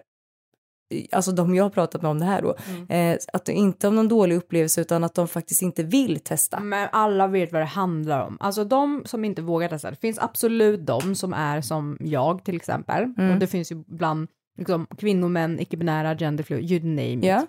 alltså 1.12 1.32
de 1.32 1.56
jag 1.56 1.64
har 1.64 1.70
pratat 1.70 2.02
med 2.02 2.12
om 2.12 2.20
det 2.20 2.26
här 2.26 2.42
då, 2.42 2.56
eh, 2.96 3.18
att 3.34 3.46
det 3.46 3.54
inte 3.54 3.88
om 3.88 3.96
någon 3.96 4.08
dålig 4.08 4.36
upplevelse 4.36 4.82
utan 4.82 5.04
att 5.04 5.16
de 5.16 5.28
faktiskt 5.28 5.62
inte 5.62 5.84
vill 5.84 6.20
testa. 6.20 6.60
Men 6.60 6.90
alla 6.92 7.28
vet 7.28 7.52
vad 7.52 7.62
det 7.62 7.66
handlar 7.66 8.26
om. 8.26 8.38
Alltså 8.40 8.64
de 8.64 9.04
som 9.06 9.26
inte 9.26 9.42
vågar 9.42 9.70
testa, 9.70 9.90
det 9.92 9.98
finns 9.98 10.20
absolut 10.20 10.86
de 10.86 11.16
som 11.16 11.34
är 11.34 11.62
som 11.62 11.98
jag 12.00 12.44
till 12.44 12.56
exempel. 12.56 13.04
Och 13.04 13.40
det 13.40 13.48
finns 13.48 13.72
ju 13.72 13.84
bland 13.88 14.28
liksom, 14.58 14.88
kvinnor, 14.98 15.30
män, 15.30 15.60
icke-binära, 15.60 16.18
genderfluid, 16.18 16.72
you 16.72 16.80
name 16.80 17.14
it. 17.14 17.26
Ja. 17.26 17.46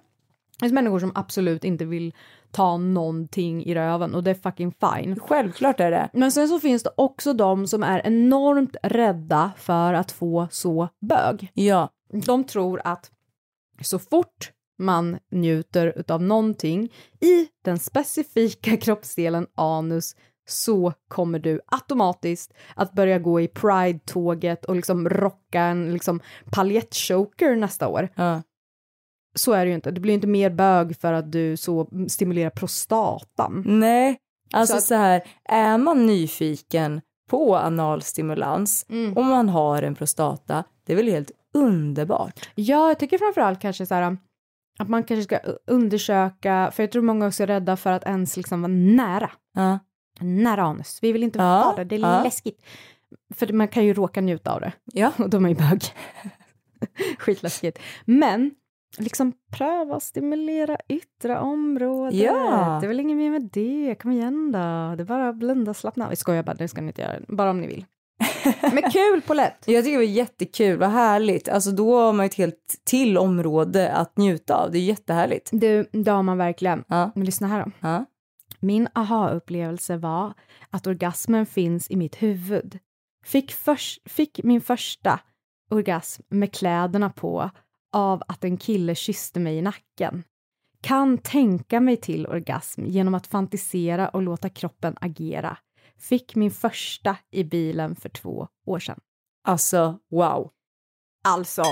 Det 0.52 0.60
finns 0.60 0.72
människor 0.72 0.98
som 0.98 1.12
absolut 1.14 1.64
inte 1.64 1.84
vill 1.84 2.14
ta 2.50 2.76
någonting 2.76 3.64
i 3.64 3.74
röven 3.74 4.14
och 4.14 4.24
det 4.24 4.30
är 4.30 4.34
fucking 4.34 4.72
fine. 4.72 5.20
Självklart 5.20 5.80
är 5.80 5.90
det. 5.90 6.10
Men 6.12 6.32
sen 6.32 6.48
så 6.48 6.60
finns 6.60 6.82
det 6.82 6.90
också 6.96 7.32
de 7.32 7.66
som 7.66 7.82
är 7.82 8.06
enormt 8.06 8.76
rädda 8.82 9.50
för 9.56 9.94
att 9.94 10.12
få 10.12 10.48
så 10.50 10.88
bög. 11.00 11.50
Ja. 11.54 11.88
De 12.26 12.44
tror 12.44 12.80
att 12.84 13.10
så 13.82 13.98
fort 13.98 14.52
man 14.78 15.18
njuter 15.30 16.02
av 16.08 16.22
någonting 16.22 16.92
i 17.20 17.48
den 17.64 17.78
specifika 17.78 18.76
kroppsdelen 18.80 19.46
anus 19.54 20.16
så 20.48 20.92
kommer 21.08 21.38
du 21.38 21.60
automatiskt 21.66 22.52
att 22.76 22.92
börja 22.92 23.18
gå 23.18 23.40
i 23.40 23.48
pride-tåget 23.48 24.64
och 24.64 24.76
liksom 24.76 25.08
rocka 25.08 25.60
en 25.60 25.92
liksom 25.92 26.20
paljettchoker 26.50 27.56
nästa 27.56 27.88
år. 27.88 28.08
ja. 28.14 28.42
så 29.36 29.52
är 29.52 29.64
det 29.64 29.68
ju 29.68 29.74
inte. 29.74 29.90
Du 29.90 30.00
blir 30.00 30.14
inte 30.14 30.26
mer 30.26 30.50
bög 30.50 30.96
för 31.00 31.12
att 31.12 31.32
du 31.32 31.56
så 31.56 31.88
stimulerar 32.08 32.50
prostatan. 32.50 33.62
Nej, 33.66 34.18
alltså 34.52 34.74
Så 34.74 34.80
så, 34.80 34.94
att- 34.94 35.00
här, 35.00 35.22
är 35.44 35.78
man 35.78 36.06
nyfiken 36.06 37.00
på 37.30 37.56
analstimulans 37.56 38.86
Mm. 38.88 39.16
och 39.16 39.24
man 39.24 39.48
har 39.48 39.82
en 39.82 39.94
prostata, 39.94 40.64
det 40.86 40.92
är 40.92 40.96
väl 40.96 41.08
helt 41.08 41.30
underbart? 41.54 42.48
Ja, 42.54 42.88
jag 42.88 42.98
tycker 42.98 43.18
framförallt 43.18 43.60
kanske 43.60 43.86
så 43.86 43.94
här 43.94 44.16
att 44.78 44.88
man 44.88 45.04
kanske 45.04 45.24
ska 45.24 45.38
undersöka, 45.66 46.70
för 46.74 46.82
jag 46.82 46.92
tror 46.92 47.02
många 47.02 47.26
också 47.26 47.42
är 47.42 47.46
rädda 47.46 47.76
för 47.76 47.92
att 47.92 48.04
ens 48.04 48.36
liksom 48.36 48.62
vara 48.62 48.72
nära. 48.72 49.30
Ja. 49.54 49.78
Nära 50.20 50.62
anus. 50.62 50.98
Vi 51.02 51.12
vill 51.12 51.22
inte 51.22 51.38
Ja, 51.38 51.62
vara 51.64 51.76
det, 51.76 51.84
det 51.84 51.96
är 51.96 52.00
ja. 52.00 52.22
läskigt. 52.22 52.64
För 53.34 53.52
man 53.52 53.68
kan 53.68 53.84
ju 53.84 53.94
råka 53.94 54.20
njuta 54.20 54.54
av 54.54 54.60
det. 54.60 54.72
Ja. 54.84 55.12
Och 55.18 55.30
då 55.30 55.36
är 55.36 55.40
man 55.40 55.50
ju 55.50 55.56
bög. 55.56 55.82
Skitläskigt. 57.18 57.78
Men 58.04 58.50
liksom 58.98 59.32
pröva 59.52 59.96
att 59.96 60.02
stimulera 60.02 60.76
yttre 60.88 61.38
området. 61.38 62.14
Ja. 62.14 62.78
Det 62.80 62.86
är 62.86 62.88
väl 62.88 63.00
inget 63.00 63.16
mer 63.16 63.30
med 63.30 63.50
det. 63.52 63.96
Kom 64.02 64.12
igen 64.12 64.52
då. 64.52 64.58
Det 64.96 65.02
är 65.02 65.04
bara 65.04 65.28
att 65.28 65.36
blunda 65.36 65.70
och 65.70 65.76
slappna 65.76 66.04
av. 66.04 66.10
Jag 66.10 66.18
skojar 66.18 66.42
bara, 66.42 66.54
det 66.54 66.68
ska 66.68 66.80
ni 66.80 66.86
inte 66.86 67.02
göra. 67.02 67.20
Bara 67.28 67.50
om 67.50 67.60
ni 67.60 67.66
vill. 67.66 67.84
Men 68.72 68.90
kul 68.90 69.20
på 69.26 69.34
lätt. 69.34 69.62
Jag 69.66 69.84
tycker 69.84 69.98
det 69.98 70.06
var 70.06 70.12
jättekul, 70.12 70.78
vad 70.78 70.90
härligt. 70.90 71.48
Alltså 71.48 71.70
då 71.70 72.00
har 72.00 72.12
man 72.12 72.24
ju 72.24 72.28
ett 72.28 72.34
helt 72.34 72.80
till 72.84 73.18
område 73.18 73.92
att 73.92 74.16
njuta 74.16 74.56
av. 74.56 74.70
Det 74.70 74.78
är 74.78 74.82
jättehärligt. 74.82 75.48
Du, 75.52 75.88
det 75.92 76.10
har 76.10 76.22
man 76.22 76.38
verkligen. 76.38 76.84
Ja. 76.88 77.10
Men 77.14 77.24
lyssna 77.24 77.46
här 77.46 77.64
då. 77.64 77.70
Ja. 77.80 78.04
Min 78.60 78.88
aha-upplevelse 78.94 79.96
var 79.96 80.32
att 80.70 80.86
orgasmen 80.86 81.46
finns 81.46 81.90
i 81.90 81.96
mitt 81.96 82.22
huvud. 82.22 82.78
Fick, 83.24 83.52
förs- 83.52 83.98
fick 84.04 84.40
min 84.44 84.60
första 84.60 85.20
orgasm 85.70 86.22
med 86.28 86.54
kläderna 86.54 87.10
på 87.10 87.50
av 87.92 88.22
att 88.28 88.44
en 88.44 88.56
kille 88.56 88.94
kysste 88.94 89.40
mig 89.40 89.56
i 89.56 89.62
nacken. 89.62 90.24
Kan 90.80 91.18
tänka 91.18 91.80
mig 91.80 91.96
till 91.96 92.26
orgasm 92.26 92.84
genom 92.86 93.14
att 93.14 93.26
fantisera 93.26 94.08
och 94.08 94.22
låta 94.22 94.48
kroppen 94.48 94.96
agera. 95.00 95.56
Fick 96.08 96.34
min 96.34 96.50
första 96.50 97.16
i 97.30 97.44
bilen 97.44 97.96
för 97.96 98.08
två 98.08 98.48
år 98.66 98.78
sedan. 98.78 99.00
Alltså, 99.48 99.98
wow. 100.10 100.50
Alltså, 101.24 101.62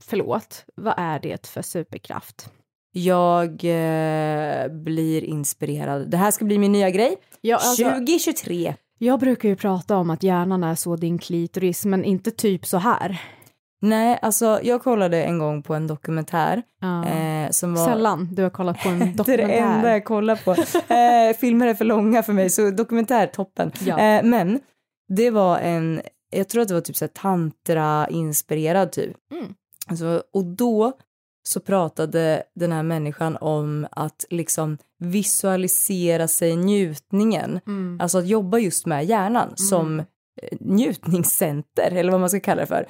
förlåt, 0.00 0.64
vad 0.76 0.94
är 0.96 1.20
det 1.20 1.46
för 1.46 1.62
superkraft? 1.62 2.50
Jag 2.92 3.48
eh, 3.50 4.68
blir 4.68 5.24
inspirerad. 5.24 6.10
Det 6.10 6.16
här 6.16 6.30
ska 6.30 6.44
bli 6.44 6.58
min 6.58 6.72
nya 6.72 6.90
grej. 6.90 7.16
Ja, 7.40 7.56
alltså- 7.56 7.84
2023. 7.84 8.74
Jag 8.98 9.20
brukar 9.20 9.48
ju 9.48 9.56
prata 9.56 9.96
om 9.96 10.10
att 10.10 10.22
hjärnan 10.22 10.64
är 10.64 10.74
så 10.74 10.96
din 10.96 11.18
klitoris, 11.18 11.84
men 11.84 12.04
inte 12.04 12.30
typ 12.30 12.66
så 12.66 12.76
här. 12.76 13.22
Nej, 13.82 14.18
alltså 14.22 14.60
jag 14.62 14.82
kollade 14.82 15.22
en 15.24 15.38
gång 15.38 15.62
på 15.62 15.74
en 15.74 15.86
dokumentär 15.86 16.62
Ja. 16.80 17.06
eh, 17.08 17.50
som 17.50 17.74
var... 17.74 17.86
Sällan 17.86 18.28
du 18.34 18.42
har 18.42 18.50
kollat 18.50 18.82
på 18.82 18.88
en 18.88 18.98
Det 18.98 19.04
är 19.04 19.14
dokumentär. 19.16 19.46
det 19.46 19.58
enda 19.58 19.90
jag 19.90 20.04
kollar 20.04 20.36
på. 20.36 20.50
Eh, 20.94 21.36
filmer 21.36 21.66
är 21.66 21.74
för 21.74 21.84
långa 21.84 22.22
för 22.22 22.32
mig, 22.32 22.50
så 22.50 22.70
dokumentär 22.70 23.26
toppen. 23.26 23.72
Ja. 23.80 23.98
Eh, 23.98 24.22
men 24.24 24.60
det 25.08 25.30
var 25.30 25.58
en, 25.58 26.00
jag 26.30 26.48
tror 26.48 26.62
att 26.62 26.68
det 26.68 26.74
var 26.74 26.80
typ 26.80 26.96
så 26.96 27.08
tantra-inspirerad 27.08 28.92
typ. 28.92 29.16
Mm. 29.32 29.54
Alltså, 29.86 30.22
och 30.32 30.44
då 30.44 30.92
så 31.42 31.60
pratade 31.60 32.42
den 32.54 32.72
här 32.72 32.82
människan 32.82 33.36
om 33.40 33.86
att 33.90 34.24
liksom 34.30 34.78
visualisera 34.98 36.28
sig 36.28 36.56
njutningen. 36.56 37.60
Mm. 37.66 37.98
Alltså 38.00 38.18
att 38.18 38.26
jobba 38.26 38.58
just 38.58 38.86
med 38.86 39.04
hjärnan 39.04 39.52
som 39.56 40.00
eh, 40.00 40.04
njutningscenter, 40.60 41.90
eller 41.90 42.10
vad 42.12 42.20
man 42.20 42.30
ska 42.30 42.40
kalla 42.40 42.60
det 42.60 42.66
för. 42.66 42.86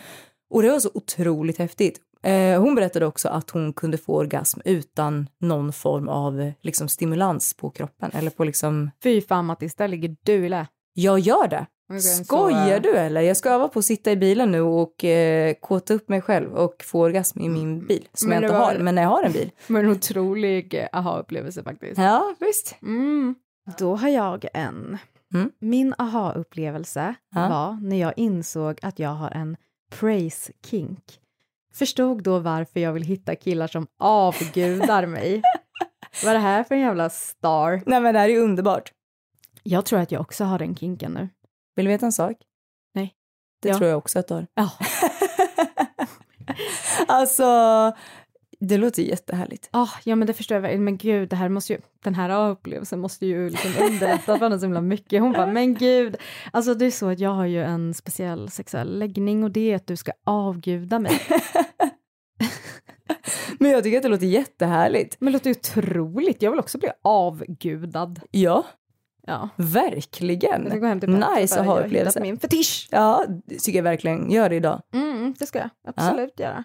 Och 0.51 0.63
det 0.63 0.71
var 0.71 0.81
så 0.81 0.91
otroligt 0.95 1.59
häftigt. 1.59 2.01
Eh, 2.23 2.61
hon 2.63 2.75
berättade 2.75 3.07
också 3.07 3.29
att 3.29 3.51
hon 3.51 3.73
kunde 3.73 3.99
få 3.99 4.17
orgasm 4.17 4.61
utan 4.65 5.29
någon 5.41 5.73
form 5.73 6.09
av 6.09 6.53
liksom, 6.61 6.89
stimulans 6.89 7.55
på 7.55 7.71
kroppen. 7.71 8.11
Eller 8.15 8.31
på 8.31 8.45
liksom, 8.45 8.91
Fy 9.03 9.21
fan 9.21 9.47
Mattis, 9.47 9.75
där 9.75 9.89
ligger 9.89 10.17
du 10.23 10.33
i 10.47 10.49
lä. 10.49 10.67
jag 10.95 11.19
gör 11.19 11.49
det. 11.49 11.67
Så, 12.01 12.25
Skojar 12.25 12.75
eh, 12.77 12.83
du 12.83 12.91
eller? 12.97 13.21
Jag 13.21 13.37
ska 13.37 13.51
öva 13.51 13.69
på 13.69 13.79
att 13.79 13.85
sitta 13.85 14.13
i 14.13 14.17
bilen 14.17 14.53
nu 14.53 14.61
och 14.61 15.05
eh, 15.05 15.55
kåta 15.61 15.95
upp 15.95 16.09
mig 16.09 16.21
själv 16.21 16.53
och 16.55 16.83
få 16.85 17.01
orgasm 17.01 17.41
i 17.41 17.49
min 17.49 17.87
bil. 17.87 18.09
Som 18.13 18.29
Men 18.29 18.37
jag 18.43 18.45
inte 18.49 18.59
var- 18.59 18.65
har, 18.73 18.79
men 18.79 18.95
när 18.95 19.03
jag 19.03 19.09
har 19.09 19.23
en 19.23 19.33
bil. 19.33 19.51
Men 19.67 19.85
en 19.85 19.91
otrolig 19.91 20.87
aha-upplevelse 20.93 21.63
faktiskt. 21.63 21.99
Ja, 21.99 22.35
visst. 22.41 22.77
Mm. 22.83 23.35
Då 23.79 23.97
har 23.97 24.09
jag 24.09 24.45
en. 24.55 24.99
Mm. 25.35 25.51
Min 25.61 25.95
aha-upplevelse 25.99 27.15
Ja. 27.35 27.49
var 27.49 27.89
när 27.89 27.97
jag 28.01 28.13
insåg 28.17 28.79
att 28.83 28.99
jag 28.99 29.11
har 29.11 29.31
en 29.31 29.57
praise 29.91 30.53
kink. 30.67 31.21
Förstod 31.75 32.23
då 32.23 32.39
varför 32.39 32.81
jag 32.81 32.93
vill 32.93 33.03
hitta 33.03 33.35
killar 33.37 33.67
som 33.67 33.87
avgudar 33.99 35.07
mig. 35.07 35.43
Vad 36.25 36.31
är 36.31 36.35
det 36.35 36.41
här 36.41 36.65
för 36.65 36.75
en 36.75 36.81
jävla 36.81 37.11
star? 37.11 37.83
Nej 37.87 38.01
men 38.01 38.15
det 38.15 38.21
här 38.21 38.29
är 38.29 38.33
ju 38.33 38.39
underbart. 38.41 38.93
Jag 39.63 39.85
tror 39.85 40.01
att 40.01 40.13
jag 40.13 40.21
också 40.21 40.45
har 40.45 40.59
den 40.59 40.75
kinken 40.77 41.13
nu. 41.13 41.29
Vill 41.77 41.85
du 41.85 41.91
veta 41.91 42.07
en 42.07 42.13
sak? 42.13 42.37
Nej. 42.95 43.15
Det 43.63 43.69
Ja. 43.69 43.79
tror 43.79 43.89
jag 43.91 43.99
också 43.99 44.19
att 44.19 44.29
du 44.29 44.35
har. 44.35 44.47
Ja. 44.55 44.71
alltså, 47.07 47.45
det 48.61 48.77
låter 48.79 49.03
jättehärligt. 49.03 49.69
Ah, 49.73 49.89
ja 50.05 50.17
men 50.17 50.27
det 50.27 50.33
förstår 50.35 50.55
jag 50.55 50.63
väl. 50.63 50.81
Men 50.81 50.97
gud, 50.97 51.29
det 51.29 51.37
här 51.37 51.49
måste 51.49 51.73
ju, 51.73 51.79
den 52.05 52.15
här 52.15 52.51
upplevelsen 52.51 53.01
måste 53.01 53.27
ju 53.27 53.51
liksom 53.51 53.71
underlätta 53.81 54.39
för 54.39 54.45
henne 54.47 54.59
så 54.59 54.65
himla 54.65 54.81
mycket. 54.81 55.23
Hon 55.23 55.33
bara, 55.33 55.47
men 55.47 55.75
gud. 55.75 56.17
Alltså 56.53 56.75
det 56.75 56.87
är 56.87 56.91
så 56.91 57.09
att 57.09 57.21
jag 57.21 57.31
har 57.31 57.47
ju 57.47 57.63
en 57.63 57.95
speciell 57.95 58.51
sexuell 58.51 58.99
läggning 58.99 59.45
och 59.45 59.51
det 59.51 59.73
är 59.73 59.77
att 59.77 59.87
du 59.87 59.97
ska 59.97 60.13
avguda 60.25 60.99
mig. 60.99 61.21
Men 63.59 63.71
jag 63.71 63.83
tycker 63.85 63.97
att 63.97 64.03
det 64.03 64.09
låter 64.09 64.27
jättehärligt. 64.27 65.17
Men 65.19 65.27
det 65.27 65.33
låter 65.33 65.51
ju 65.51 65.57
otroligt. 65.57 66.43
Jag 66.43 66.51
vill 66.51 66.61
också 66.61 66.79
bli 66.79 66.89
avgudad. 67.03 68.21
Ja, 68.31 68.65
Ja. 69.27 69.49
verkligen. 69.57 70.63
Jag 70.63 70.71
ska 70.71 70.79
gå 70.79 70.87
hem 70.87 71.01
till 71.01 71.09
Petter 71.15 71.37
Nice 71.41 71.61
att 71.61 71.67
ha 71.67 71.81
upplevelse. 71.81 72.21
min 72.21 72.39
fetisch. 72.39 72.89
Ja, 72.91 73.25
det 73.47 73.59
tycker 73.59 73.79
jag 73.79 73.85
verkligen. 73.85 74.31
Gör 74.31 74.49
det 74.49 74.57
idag. 74.57 74.83
Mm, 74.93 75.35
det 75.39 75.47
ska 75.47 75.59
jag 75.59 75.71
absolut 75.87 76.41
göra. 76.41 76.65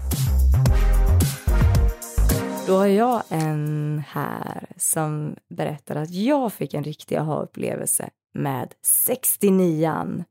Då 2.71 2.77
har 2.77 2.87
jag 2.87 3.23
en 3.29 4.03
här 4.07 4.65
som 4.77 5.35
berättar 5.49 5.95
att 5.95 6.13
jag 6.13 6.53
fick 6.53 6.73
en 6.73 6.83
riktig 6.83 7.15
aha-upplevelse 7.15 8.09
med 8.33 8.73
69an. 9.07 10.23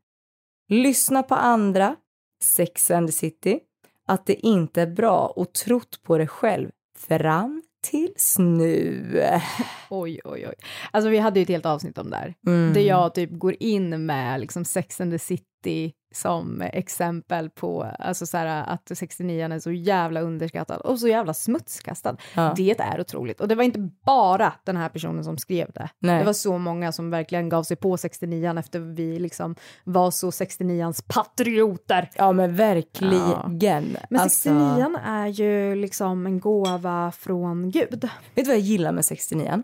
Lyssna 0.69 1.23
på 1.23 1.35
andra, 1.35 1.95
Sex 2.43 2.91
and 2.91 3.07
the 3.07 3.11
City, 3.11 3.59
att 4.07 4.25
det 4.25 4.33
inte 4.33 4.81
är 4.81 4.87
bra 4.87 5.33
och 5.35 5.53
trott 5.53 5.99
på 6.03 6.17
det 6.17 6.27
själv 6.27 6.69
fram 6.97 7.63
tills 7.83 8.35
nu. 8.39 9.23
Oj, 9.89 10.19
oj, 10.23 10.47
oj. 10.47 10.55
Alltså 10.91 11.09
vi 11.09 11.17
hade 11.17 11.39
ju 11.39 11.43
ett 11.43 11.49
helt 11.49 11.65
avsnitt 11.65 11.97
om 11.97 12.09
det 12.09 12.17
här. 12.17 12.33
Mm. 12.47 12.73
Där 12.73 12.81
jag 12.81 13.13
typ 13.13 13.31
går 13.31 13.55
in 13.59 14.05
med 14.05 14.39
liksom 14.39 14.65
Sex 14.65 15.01
and 15.01 15.11
the 15.11 15.19
City 15.19 15.93
som 16.11 16.61
exempel 16.61 17.49
på 17.49 17.83
alltså 17.99 18.25
så 18.25 18.37
här, 18.37 18.63
att 18.67 18.91
69 18.93 19.45
är 19.45 19.59
så 19.59 19.71
jävla 19.71 20.21
underskattad 20.21 20.81
och 20.81 20.99
så 20.99 21.07
jävla 21.07 21.33
smutskastad. 21.33 22.17
Ja. 22.33 22.53
Det 22.57 22.79
är 22.79 23.01
otroligt. 23.01 23.41
Och 23.41 23.47
det 23.47 23.55
var 23.55 23.63
inte 23.63 23.89
bara 24.05 24.53
den 24.63 24.77
här 24.77 24.89
personen 24.89 25.23
som 25.23 25.37
skrev 25.37 25.71
det. 25.71 25.89
Nej. 25.99 26.19
Det 26.19 26.25
var 26.25 26.33
så 26.33 26.57
många 26.57 26.91
som 26.91 27.09
verkligen 27.09 27.49
gav 27.49 27.63
sig 27.63 27.77
på 27.77 27.97
69 27.97 28.57
efter 28.59 28.79
vi 28.79 29.19
liksom 29.19 29.55
var 29.83 30.11
så 30.11 30.29
69ans 30.29 31.03
patrioter. 31.07 32.09
Ja 32.15 32.31
men 32.31 32.55
verkligen. 32.55 33.97
Men 34.09 34.21
Alltså, 34.21 34.49
69 34.49 34.97
är 35.05 35.27
ju 35.27 35.75
liksom 35.75 36.25
en 36.25 36.39
gåva 36.39 37.11
från 37.11 37.71
Gud. 37.71 38.01
Vet 38.01 38.01
du 38.35 38.43
vad 38.43 38.55
jag 38.55 38.59
gillar 38.59 38.91
med 38.91 39.01
69an? 39.01 39.63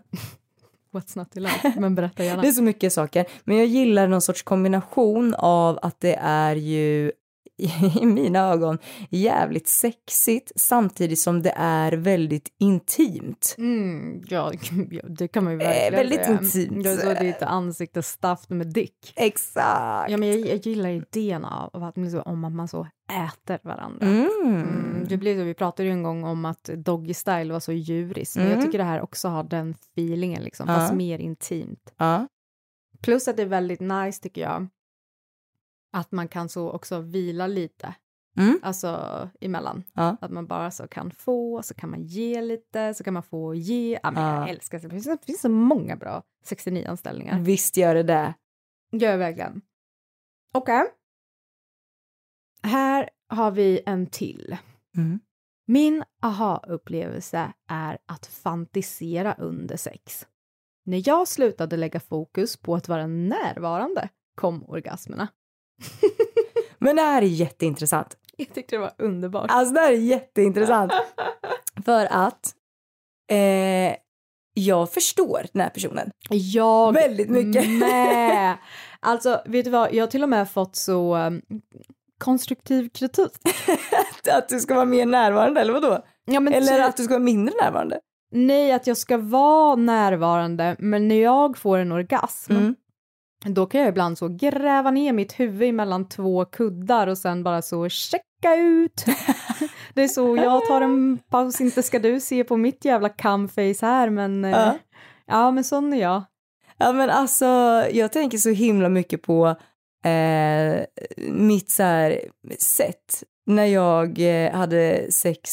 What's 0.92 1.18
not 1.18 1.30
to 1.32 1.40
love? 1.40 1.74
Men 1.80 1.94
berätta 1.94 2.24
gärna. 2.24 2.42
Det 2.42 2.48
är 2.48 2.52
så 2.52 2.62
mycket 2.62 2.92
saker. 2.92 3.26
Men 3.44 3.56
jag 3.56 3.66
gillar 3.66 4.08
någon 4.08 4.20
sorts 4.20 4.42
kombination 4.42 5.34
av 5.34 5.78
att 5.82 6.00
det 6.00 6.14
är 6.22 6.56
ju 6.56 7.12
i 8.00 8.06
mina 8.06 8.38
ögon 8.52 8.78
jävligt 9.10 9.68
sexigt 9.68 10.52
samtidigt 10.56 11.18
som 11.20 11.42
det 11.42 11.52
är 11.56 11.92
väldigt 11.92 12.48
intimt. 12.58 13.54
Mm, 13.58 14.22
ja, 14.28 14.52
det 15.08 15.28
kan 15.28 15.44
man 15.44 15.52
ju 15.52 15.58
verkligen 15.58 15.94
Eh, 15.94 15.98
väldigt 15.98 16.24
säga. 16.24 16.38
intimt. 16.42 16.84
Det 16.84 16.90
är 16.90 16.96
så 17.16 17.22
ditt 17.22 17.42
ansikte 17.42 18.02
stuffed 18.02 18.56
med 18.56 18.66
dick. 18.72 19.12
Exakt. 19.16 20.10
Ja, 20.10 20.16
men 20.16 20.28
jag, 20.28 20.38
jag 20.40 20.56
gillar 20.56 20.90
idén 20.90 21.44
av 21.44 21.84
att, 21.84 21.96
liksom, 21.96 22.22
om 22.24 22.44
att 22.44 22.52
man 22.52 22.68
så 22.68 22.86
äter 23.28 23.58
varandra. 23.62 24.06
Mm. 24.06 24.28
Mm, 24.44 25.04
det 25.08 25.16
blir 25.16 25.38
så, 25.38 25.44
vi 25.44 25.54
pratade 25.54 25.86
ju 25.88 25.92
en 25.92 26.02
gång 26.02 26.24
om 26.24 26.44
att 26.44 26.64
doggy 26.64 27.14
style 27.14 27.52
var 27.52 27.60
så 27.60 27.72
djuriskt, 27.72 28.36
men 28.36 28.44
jag 28.44 28.52
Mm. 28.54 28.64
tycker 28.66 28.78
det 28.78 28.84
här 28.84 29.00
också 29.02 29.28
har 29.28 29.42
den 29.44 29.70
feelingen, 29.96 30.42
liksom, 30.42 30.68
Ja. 30.68 30.74
fast 30.74 30.94
mer 30.94 31.18
intimt. 31.18 31.92
Ja. 31.96 32.28
Plus 33.02 33.28
att 33.28 33.36
det 33.36 33.42
är 33.42 33.46
väldigt 33.46 33.80
nice, 33.80 34.22
tycker 34.22 34.40
jag, 34.40 34.68
att 35.98 36.12
man 36.12 36.28
kan 36.28 36.48
så 36.48 36.70
också 36.70 37.00
vila 37.00 37.46
lite. 37.46 37.94
Mm. 38.36 38.60
Alltså 38.62 39.30
emellan. 39.40 39.84
Ja. 39.92 40.16
Att 40.20 40.30
man 40.30 40.46
bara 40.46 40.70
så 40.70 40.88
kan 40.88 41.10
få, 41.10 41.62
så 41.62 41.74
kan 41.74 41.90
man 41.90 42.02
ge 42.02 42.42
lite, 42.42 42.94
så 42.94 43.04
kan 43.04 43.14
man 43.14 43.22
få 43.22 43.54
ge. 43.54 43.98
Ja, 44.02 44.10
men 44.10 44.22
Ja. 44.22 44.40
Jag 44.40 44.48
älskar 44.50 44.78
det. 44.78 44.90
Finns, 44.90 45.04
det 45.04 45.26
finns 45.26 45.40
så 45.40 45.48
många 45.48 45.96
bra 45.96 46.22
69-anställningar. 46.44 47.40
Visst 47.40 47.76
gör 47.76 47.94
det 47.94 48.02
det. 48.02 48.34
Gör 48.92 49.10
jag 49.10 49.18
verkligen. 49.18 49.60
Okej. 50.54 50.86
Här 52.62 53.10
har 53.28 53.50
vi 53.50 53.80
en 53.86 54.06
till. 54.06 54.56
Mm. 54.96 55.20
Min 55.66 56.04
aha-upplevelse 56.22 57.52
är 57.66 57.98
att 58.06 58.26
fantisera 58.26 59.34
under 59.34 59.76
sex. 59.76 60.26
När 60.84 61.08
jag 61.08 61.28
slutade 61.28 61.76
lägga 61.76 62.00
fokus 62.00 62.56
på 62.56 62.74
att 62.74 62.88
vara 62.88 63.06
närvarande 63.06 64.08
kom 64.34 64.64
orgasmerna. 64.68 65.28
Men 66.78 66.96
det 66.96 67.02
här 67.02 67.22
är 67.22 67.26
jätteintressant. 67.26 68.16
Jag 68.36 68.54
tyckte 68.54 68.76
det 68.76 68.80
var 68.80 68.92
underbart. 68.98 69.46
Alltså 69.50 69.74
det 69.74 69.80
här 69.80 69.92
är 69.92 69.96
jätteintressant. 69.96 70.92
För 71.84 72.06
att 72.10 72.54
eh, 73.30 73.96
jag 74.54 74.90
förstår 74.92 75.46
den 75.52 75.62
här 75.62 75.68
personen. 75.70 76.10
Jag 76.30 76.92
Väldigt 76.92 77.28
mycket. 77.30 77.68
med. 77.68 78.56
Alltså, 79.00 79.42
vet 79.46 79.64
du 79.64 79.70
vad, 79.70 79.94
jag 79.94 80.02
har 80.02 80.10
till 80.10 80.22
och 80.22 80.28
med 80.28 80.50
fått 80.50 80.76
så 80.76 81.16
um, 81.16 81.42
konstruktiv 82.18 82.88
kritik. 82.88 83.32
Att 84.32 84.48
du 84.48 84.60
ska 84.60 84.74
vara 84.74 84.84
mer 84.84 85.06
närvarande 85.06 85.60
eller 85.60 85.72
vadå? 85.72 86.04
Ja, 86.24 86.40
men 86.40 86.52
eller 86.52 86.78
typ- 86.78 86.88
att 86.88 86.96
du 86.96 87.02
ska 87.04 87.14
vara 87.14 87.22
mindre 87.22 87.54
närvarande? 87.62 88.00
Nej, 88.32 88.72
att 88.72 88.86
jag 88.86 88.96
ska 88.96 89.18
vara 89.18 89.76
närvarande, 89.76 90.76
men 90.78 91.08
när 91.08 91.22
jag 91.22 91.58
får 91.58 91.78
en 91.78 91.92
orgasm, 91.92 92.52
Mm. 92.52 92.74
Då 93.44 93.66
kan 93.66 93.80
jag 93.80 93.88
ibland 93.88 94.18
så 94.18 94.28
gräva 94.28 94.90
ner 94.90 95.12
mitt 95.12 95.40
huvud 95.40 95.74
mellan 95.74 96.08
två 96.08 96.44
kuddar 96.44 97.06
och 97.06 97.18
sen 97.18 97.42
bara 97.42 97.62
så 97.62 97.88
checka 97.88 98.54
ut. 98.56 99.04
det 99.94 100.02
är 100.02 100.08
så, 100.08 100.36
jag 100.36 100.66
tar 100.66 100.80
en 100.80 101.18
paus, 101.30 101.60
inte 101.60 101.82
ska 101.82 101.98
du 101.98 102.20
se 102.20 102.44
på 102.44 102.56
mitt 102.56 102.84
jävla 102.84 103.08
camface 103.08 103.86
här, 103.86 104.10
men 104.10 104.44
eh, 104.44 104.50
Ja. 104.50 104.78
ja, 105.26 105.50
men 105.50 105.64
sån 105.64 105.92
är 105.92 106.00
jag. 106.00 106.22
Ja 106.78 106.92
men 106.92 107.10
alltså 107.10 107.46
jag 107.92 108.12
tänker 108.12 108.38
så 108.38 108.50
himla 108.50 108.88
mycket 108.88 109.22
på 109.22 109.46
eh, 110.04 110.84
mitt 111.28 111.70
så 111.70 111.82
här 111.82 112.20
sätt 112.58 113.22
när 113.46 113.64
jag 113.64 114.18
eh, 114.18 114.52
hade 114.52 115.12
sex 115.12 115.50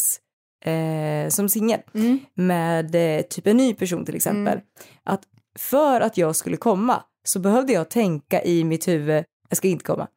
eh, 0.65 1.30
som 1.30 1.50
singel 1.50 1.80
Mm. 1.93 2.19
med 2.34 2.95
eh, 3.17 3.21
typ 3.21 3.48
en 3.48 3.58
ny 3.58 3.74
person 3.74 4.06
till 4.06 4.15
exempel. 4.15 4.60
Att 5.04 5.21
för 5.60 6.02
att 6.02 6.17
jag 6.17 6.36
skulle 6.36 6.58
komma 6.58 7.04
så 7.27 7.39
behövde 7.39 7.73
jag 7.73 7.89
tänka 7.89 8.43
i 8.43 8.63
mitt 8.63 8.88
huvud, 8.88 9.23
jag 9.49 9.57
ska 9.57 9.67
inte 9.67 9.85
komma. 9.85 10.07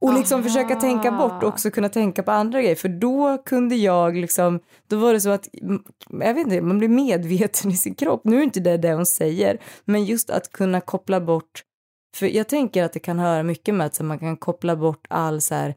Och 0.00 0.14
liksom 0.14 0.40
Aha. 0.40 0.48
försöka 0.48 0.76
tänka 0.76 1.12
bort 1.12 1.42
och 1.42 1.48
också 1.48 1.70
kunna 1.70 1.88
tänka 1.88 2.22
på 2.22 2.30
andra 2.30 2.62
grejer 2.62 2.76
för 2.76 2.88
då 2.88 3.38
kunde 3.38 3.76
jag 3.76 4.16
liksom, 4.16 4.60
då 4.88 4.96
var 4.96 5.12
det 5.12 5.20
så 5.20 5.30
att, 5.30 5.48
mm, 5.62 5.82
jag 6.10 6.34
vet 6.34 6.46
inte, 6.46 6.60
man 6.60 6.78
blir 6.78 6.88
medveten 6.88 7.70
i 7.70 7.76
sin 7.76 7.94
kropp. 7.94 8.20
Nu 8.24 8.38
är 8.38 8.42
inte 8.42 8.60
det 8.60 8.76
det 8.76 8.92
hon 8.92 9.06
säger, 9.06 9.58
men 9.84 10.04
just 10.04 10.30
att 10.30 10.52
kunna 10.52 10.80
koppla 10.80 11.20
bort, 11.20 11.62
för 12.16 12.26
jag 12.26 12.48
tänker 12.48 12.84
att 12.84 12.92
det 12.92 12.98
kan 12.98 13.18
höra 13.18 13.42
mycket 13.42 13.74
med 13.74 13.86
att 13.86 14.00
man 14.00 14.18
kan 14.18 14.36
koppla 14.36 14.76
bort 14.76 15.06
all 15.10 15.40
så 15.40 15.54
här, 15.54 15.74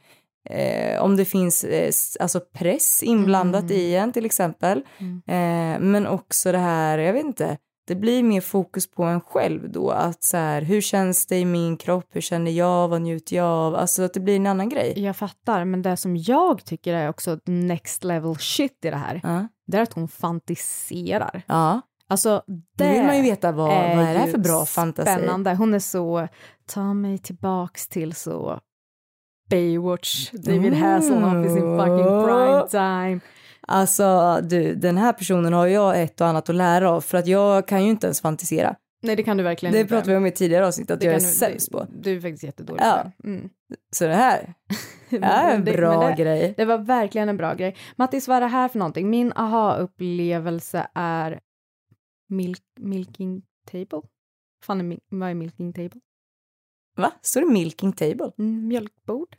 eh, 0.50 1.02
om 1.04 1.16
det 1.18 1.26
finns 1.26 1.64
eh, 1.64 1.92
alltså 2.20 2.40
press 2.40 3.04
inblandat 3.04 3.64
Mm. 3.64 3.76
i 3.76 3.96
en 3.96 4.12
till 4.14 4.26
exempel, 4.26 4.78
eh, 5.28 5.80
men 5.80 6.08
också 6.08 6.52
det 6.52 6.58
här, 6.58 6.98
jag 6.98 7.14
vet 7.14 7.26
inte, 7.26 7.58
det 7.88 7.96
blir 7.96 8.24
mer 8.24 8.42
fokus 8.42 8.92
på 8.92 9.04
en 9.04 9.22
själv 9.22 9.72
då, 9.72 9.90
att 9.92 10.24
så 10.24 10.38
här, 10.38 10.62
hur 10.62 10.82
känns 10.82 11.26
det 11.26 11.38
i 11.40 11.46
min 11.46 11.78
kropp, 11.78 12.06
hur 12.10 12.22
känner 12.22 12.52
jag, 12.52 12.88
vad 12.88 13.02
njuter 13.02 13.36
jag 13.36 13.46
av, 13.46 13.76
alltså 13.76 14.04
att 14.04 14.14
det 14.14 14.20
blir 14.20 14.36
en 14.36 14.48
annan 14.48 14.70
grej. 14.70 14.94
Jag 14.98 15.16
fattar, 15.16 15.66
men 15.66 15.82
det 15.82 15.98
som 15.98 16.18
jag 16.18 16.66
tycker 16.66 16.94
är 16.94 17.10
också 17.10 17.40
next 17.46 18.04
level 18.04 18.36
shit 18.36 18.86
i 18.86 18.90
det 18.90 18.96
här, 18.98 19.20
Ja. 19.24 19.48
det 19.68 19.78
är 19.78 19.82
att 19.82 19.94
hon 19.94 20.08
fantiserar. 20.08 21.42
Ja. 21.48 21.82
Alltså, 22.08 22.44
Då 22.48 22.54
det 22.76 22.92
vill 22.92 23.04
man 23.06 23.18
ju 23.18 23.24
veta 23.24 23.52
vad, 23.52 23.68
vad 23.70 24.06
är 24.06 24.14
det 24.14 24.20
här 24.20 24.28
för 24.28 24.38
bra 24.38 24.66
fantasi. 24.66 25.12
Spännande. 25.16 25.56
Hon 25.56 25.74
är 25.74 25.80
så, 25.80 26.28
ta 26.68 26.94
mig 26.94 27.18
tillbaks 27.18 27.88
till 27.88 28.16
så 28.16 28.60
Baywatch, 29.50 30.32
David 30.32 30.74
Mm. 30.74 30.82
Hasselhoff 30.84 31.46
i 31.46 31.50
sin 31.50 31.78
fucking 31.78 32.26
prime 32.26 32.68
time. 32.70 33.20
Alltså 33.68 34.40
du, 34.44 34.76
den 34.76 34.98
här 34.98 35.14
personen 35.14 35.54
har 35.54 35.68
jag 35.68 36.02
ett 36.02 36.22
och 36.22 36.28
annat 36.28 36.50
att 36.50 36.56
lära 36.56 36.90
av 36.92 37.02
för 37.02 37.18
att 37.18 37.28
jag 37.28 37.68
kan 37.68 37.84
ju 37.84 37.90
inte 37.90 38.08
ens 38.08 38.22
fantisera. 38.22 38.76
Nej, 39.04 39.16
det 39.16 39.24
kan 39.24 39.38
du 39.38 39.44
verkligen 39.44 39.74
Det 39.74 39.80
inte. 39.80 39.90
pratade 39.90 40.12
vi 40.12 40.18
om 40.18 40.26
i 40.26 40.32
tidigare 40.32 40.68
avsnitt 40.68 40.92
att 40.92 41.00
Det 41.00 41.06
jag 41.06 41.16
är 41.16 41.20
du- 41.20 41.26
sämst 41.26 41.72
det- 41.72 41.78
på. 41.78 41.88
Du 42.02 42.16
är 42.16 42.22
faktiskt 42.22 42.44
jättedålig 42.44 42.82
Ja. 42.84 43.04
på 43.22 43.28
det. 43.28 43.30
Mm. 43.30 43.50
Så 43.92 44.06
det 44.08 44.16
här 44.16 44.54
det 45.10 45.18
är 45.18 45.56
en 45.56 45.66
det- 45.66 45.72
bra 45.74 46.08
det, 46.10 46.16
grej. 46.24 46.54
Det 46.58 46.66
var 46.66 46.78
verkligen 46.78 47.30
en 47.30 47.38
bra 47.38 47.54
grej. 47.54 47.76
Mattis, 47.96 48.28
vad 48.28 48.38
är 48.38 48.42
det 48.42 48.48
här 48.48 48.68
för 48.68 48.80
någonting? 48.80 49.10
Min 49.10 49.34
aha-upplevelse 49.36 50.88
är 50.94 51.40
milk, 52.30 52.62
milking 52.80 53.42
table. 53.72 54.02
Fan, 54.64 55.00
vad 55.10 55.30
är 55.30 55.34
milking 55.34 55.74
table? 55.74 56.02
Va? 56.98 57.12
Står 57.22 57.42
det 57.42 57.48
milking 57.48 57.94
table? 57.94 58.32
Mm, 58.40 58.68
mjölkbord? 58.68 59.36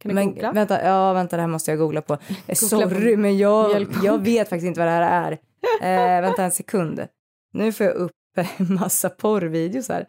Kan 0.00 0.08
du, 0.08 0.14
Men 0.14 0.26
googla? 0.26 0.52
vänta, 0.52 0.84
ja 0.84 1.12
vänta 1.12 1.36
det 1.36 1.42
här 1.42 1.48
måste 1.48 1.70
jag 1.70 1.78
googla 1.78 2.02
på. 2.02 2.14
Eh, 2.30 2.48
på 2.48 2.54
Sorry 2.54 3.16
men 3.16 3.38
jag, 3.38 3.86
jag 4.02 4.18
vet 4.18 4.48
faktiskt 4.48 4.66
inte 4.66 4.80
vad 4.80 4.88
det 4.88 4.92
här 4.92 5.38
är. 5.82 6.16
Eh, 6.16 6.22
vänta 6.22 6.44
en 6.44 6.50
sekund. 6.50 7.06
Nu 7.52 7.72
får 7.72 7.86
jag 7.86 7.94
upp 7.94 8.12
en 8.56 8.74
massa 8.74 9.10
porrvideos 9.10 9.88
här. 9.88 10.06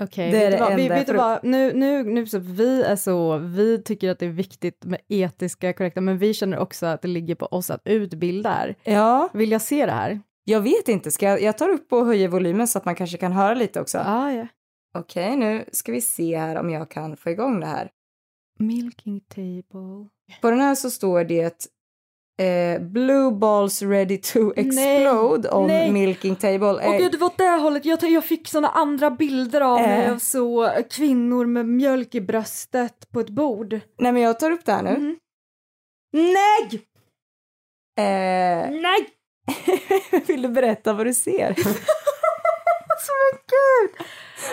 Okej, 0.00 0.28
är 0.28 0.50
vet 0.50 0.68
det 0.68 0.76
vi, 0.76 0.88
vet 0.88 1.06
du 1.06 1.12
vad? 1.12 1.44
Nu, 1.44 1.72
nu, 1.72 2.02
nu 2.02 2.26
så 2.26 2.38
vi 2.38 2.82
är 2.82 2.96
så, 2.96 3.38
vi 3.38 3.82
tycker 3.82 4.10
att 4.10 4.18
det 4.18 4.26
är 4.26 4.30
viktigt 4.30 4.84
med 4.84 5.00
etiska 5.08 5.72
korrekta, 5.72 6.00
men 6.00 6.18
vi 6.18 6.34
känner 6.34 6.58
också 6.58 6.86
att 6.86 7.02
det 7.02 7.08
ligger 7.08 7.34
på 7.34 7.46
oss 7.46 7.70
att 7.70 7.80
utbilda 7.84 8.50
här. 8.50 8.74
Ja, 8.84 9.28
Vill 9.32 9.50
jag 9.50 9.62
se 9.62 9.86
det 9.86 9.92
här? 9.92 10.20
jag 10.44 10.60
vet 10.60 10.88
inte. 10.88 11.10
Ska 11.10 11.26
jag, 11.26 11.42
jag 11.42 11.58
tar 11.58 11.68
upp 11.68 11.92
och 11.92 12.06
höjer 12.06 12.28
volymen 12.28 12.68
så 12.68 12.78
att 12.78 12.84
man 12.84 12.94
kanske 12.94 13.16
kan 13.18 13.32
höra 13.32 13.54
lite 13.54 13.80
också. 13.80 13.98
Ah, 13.98 14.30
ja. 14.30 14.46
Okej, 14.94 15.36
nu 15.36 15.64
ska 15.72 15.92
vi 15.92 16.00
se 16.00 16.38
här 16.38 16.56
om 16.56 16.70
jag 16.70 16.90
kan 16.90 17.16
få 17.16 17.30
igång 17.30 17.60
det 17.60 17.66
här. 17.66 17.90
Milking 18.58 19.20
table. 19.20 20.08
På 20.40 20.50
den 20.50 20.60
här 20.60 20.74
så 20.74 20.90
står 20.90 21.24
det 21.24 21.66
eh, 22.42 22.80
Blue 22.82 23.32
balls 23.32 23.82
ready 23.82 24.18
to 24.20 24.52
explode 24.56 25.50
on 25.50 25.66
nej. 25.66 25.92
milking 25.92 26.36
table. 26.36 26.66
Åh 26.72 26.84
Eh, 26.94 26.98
gud, 26.98 27.12
det 27.12 27.18
var 27.18 27.26
åt 27.26 27.38
det 27.38 27.48
hållet. 27.48 27.84
Jag, 27.84 28.02
jag 28.02 28.24
fick 28.24 28.48
såna 28.48 28.68
andra 28.68 29.10
bilder 29.10 29.60
av 29.60 29.80
mig 29.80 30.04
Eh. 30.06 30.12
av 30.12 30.18
så 30.18 30.70
kvinnor 30.90 31.46
med 31.46 31.66
mjölk 31.68 32.14
i 32.14 32.20
bröstet 32.20 33.10
på 33.12 33.20
ett 33.20 33.30
bord. 33.30 33.80
nej 33.98 34.12
men 34.12 34.22
jag 34.22 34.38
tar 34.40 34.50
upp 34.50 34.64
det 34.64 34.72
här 34.72 34.82
nu. 34.82 34.90
Mhm. 34.98 35.16
Nej! 36.12 36.82
Eh, 37.98 38.70
Nej! 38.70 39.08
vill 40.26 40.42
du 40.42 40.48
berätta 40.48 40.92
vad 40.92 41.06
du 41.06 41.14
ser? 41.14 41.48
Men 43.08 43.40
gud! 43.48 44.06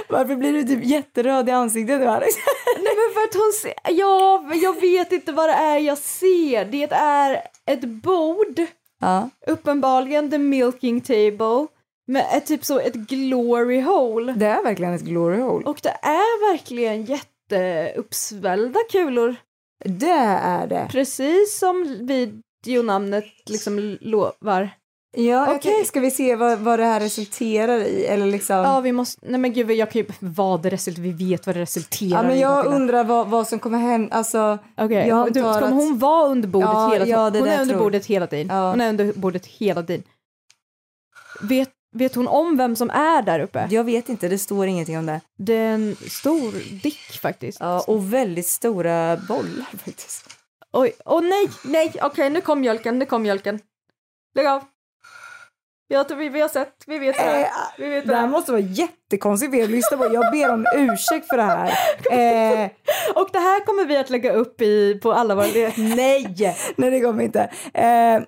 Varför 0.09 0.35
blir 0.35 0.53
du 0.53 0.63
typ 0.63 0.85
jätteröd 0.85 1.49
i 1.49 1.51
ansiktet 1.51 1.99
nu 1.99 2.05
Alex? 2.05 2.35
Nej 2.77 2.93
men 2.95 3.13
för 3.13 3.23
att 3.23 3.33
hon 3.33 3.51
ser, 3.61 3.73
ja, 3.99 4.43
jag 4.61 4.81
vet 4.81 5.11
inte 5.11 5.31
vad 5.31 5.49
det 5.49 5.53
är 5.53 5.77
jag 5.77 5.97
ser. 5.97 6.65
Det 6.65 6.91
är 6.91 7.41
ett 7.65 7.83
bord, 7.83 8.61
ja. 9.01 9.29
uppenbarligen 9.47 10.31
the 10.31 10.37
milking 10.37 11.01
table, 11.01 11.67
med 12.07 12.25
ett, 12.33 12.45
typ 12.45 12.65
så 12.65 12.79
ett 12.79 12.93
glory 12.93 13.81
hole. 13.81 14.33
Det 14.37 14.45
är 14.45 14.63
verkligen 14.63 14.93
ett 14.93 15.01
glory 15.01 15.41
hole. 15.41 15.65
Och 15.65 15.79
det 15.83 15.97
är 16.01 16.51
verkligen 16.51 17.05
jätteuppsvällda 17.05 18.79
kulor. 18.91 19.35
Det 19.85 20.09
är 20.41 20.67
det. 20.67 20.87
Precis 20.91 21.59
som 21.59 22.07
videonamnet 22.07 23.25
liksom 23.45 23.97
lovar. 24.01 24.69
Ja, 25.17 25.43
Okej. 25.43 25.55
okej. 25.55 25.85
Ska 25.85 25.99
vi 25.99 26.11
se 26.11 26.35
vad, 26.35 26.59
vad 26.59 26.79
det 26.79 26.85
här 26.85 26.99
resulterar 26.99 27.77
i? 27.79 28.05
Eller 28.05 28.25
liksom... 28.25 28.55
Ja, 28.57 28.79
vi 28.79 28.91
måste, 28.91 29.21
nej 29.29 29.39
men 29.39 29.53
gud, 29.53 29.71
jag 29.71 29.91
kan 29.91 30.01
ju, 30.01 30.07
vad 30.19 30.61
det 30.61 30.69
resulterar, 30.69 31.03
vi 31.03 31.29
vet 31.29 31.45
vad 31.47 31.55
det 31.55 31.61
resulterar 31.61 32.09
Ja, 32.09 32.23
men 32.23 32.35
i. 32.37 32.41
jag 32.41 32.65
undrar 32.65 33.03
vad, 33.03 33.27
vad 33.27 33.47
som 33.47 33.59
kommer 33.59 33.77
hända. 33.77 34.15
Alltså, 34.15 34.57
Okej, 34.77 35.07
jag 35.07 35.33
du, 35.33 35.39
ska 35.39 35.49
att- 35.49 35.71
hon 35.71 35.97
vara 35.99 36.27
under 36.29 36.47
bordet 36.47 36.69
Ja, 36.69 36.89
hela 36.93 37.05
tiden? 37.05 37.19
ja, 37.19 37.29
hon 37.39 37.47
är 37.47 37.61
under 37.61 37.73
tror- 37.73 37.79
bordet 37.83 38.05
hela 38.05 38.27
tiden. 38.27 38.47
Ja. 38.57 38.69
Hon 38.69 38.81
är 38.81 38.89
under 38.89 39.13
bordet 39.13 39.45
hela 39.45 39.83
tiden. 39.83 40.03
Vet 41.41 41.69
Vet 41.95 42.15
hon 42.15 42.27
om 42.27 42.57
vem 42.57 42.75
som 42.75 42.89
är 42.89 43.21
där 43.21 43.39
uppe? 43.39 43.67
Jag 43.69 43.83
vet 43.83 44.09
inte, 44.09 44.27
det 44.27 44.37
står 44.37 44.67
ingenting 44.67 44.97
om 44.97 45.05
det. 45.05 45.21
Det 45.37 45.53
är 45.53 45.73
en 45.73 45.95
stor 46.09 46.79
dick 46.81 47.19
faktiskt. 47.21 47.57
Ja, 47.59 47.83
och 47.87 48.13
väldigt 48.13 48.47
stora 48.47 49.17
bollar 49.17 49.77
faktiskt. 49.85 50.29
Oj, 50.73 50.91
åh 51.05 51.21
nej, 51.21 51.49
nej, 51.63 51.93
okej 52.01 52.29
nu 52.29 52.41
kom 52.41 52.59
mjölken, 52.61 52.99
nu 52.99 53.05
kom 53.05 53.21
mjölken. 53.21 53.59
Lägg 54.35 54.47
av. 54.47 54.63
Jag 55.91 56.07
tror 56.07 56.17
vi, 56.17 56.29
vi 56.29 56.41
har 56.41 56.47
sett, 56.49 56.73
vi 56.87 56.99
vet 56.99 57.15
det 57.17 57.21
här. 57.21 57.47
Vi 57.77 57.89
vet 57.89 58.07
Det 58.07 58.15
här 58.15 58.27
måste 58.27 58.51
vara 58.51 58.61
jättekonstigt 58.61 59.51
för 59.51 59.57
er 59.59 59.63
att 59.63 59.69
lyssna 59.69 59.97
på. 59.97 60.03
Jag 60.13 60.31
ber 60.31 60.53
om 60.53 60.65
ursäkt 60.75 61.27
för 61.27 61.37
det 61.37 61.43
här. 61.43 61.67
Eh, 62.11 62.69
Och 63.15 63.29
det 63.33 63.39
här 63.39 63.65
kommer 63.65 63.85
vi 63.85 63.97
att 63.97 64.09
lägga 64.09 64.33
upp 64.33 64.61
i, 64.61 64.99
på 65.03 65.13
alla 65.13 65.35
våra... 65.35 65.45
nej, 65.77 66.55
nej 66.75 66.91
det 66.91 66.99
kommer 67.01 67.23
inte. 67.23 67.39
Eh, 67.73 68.21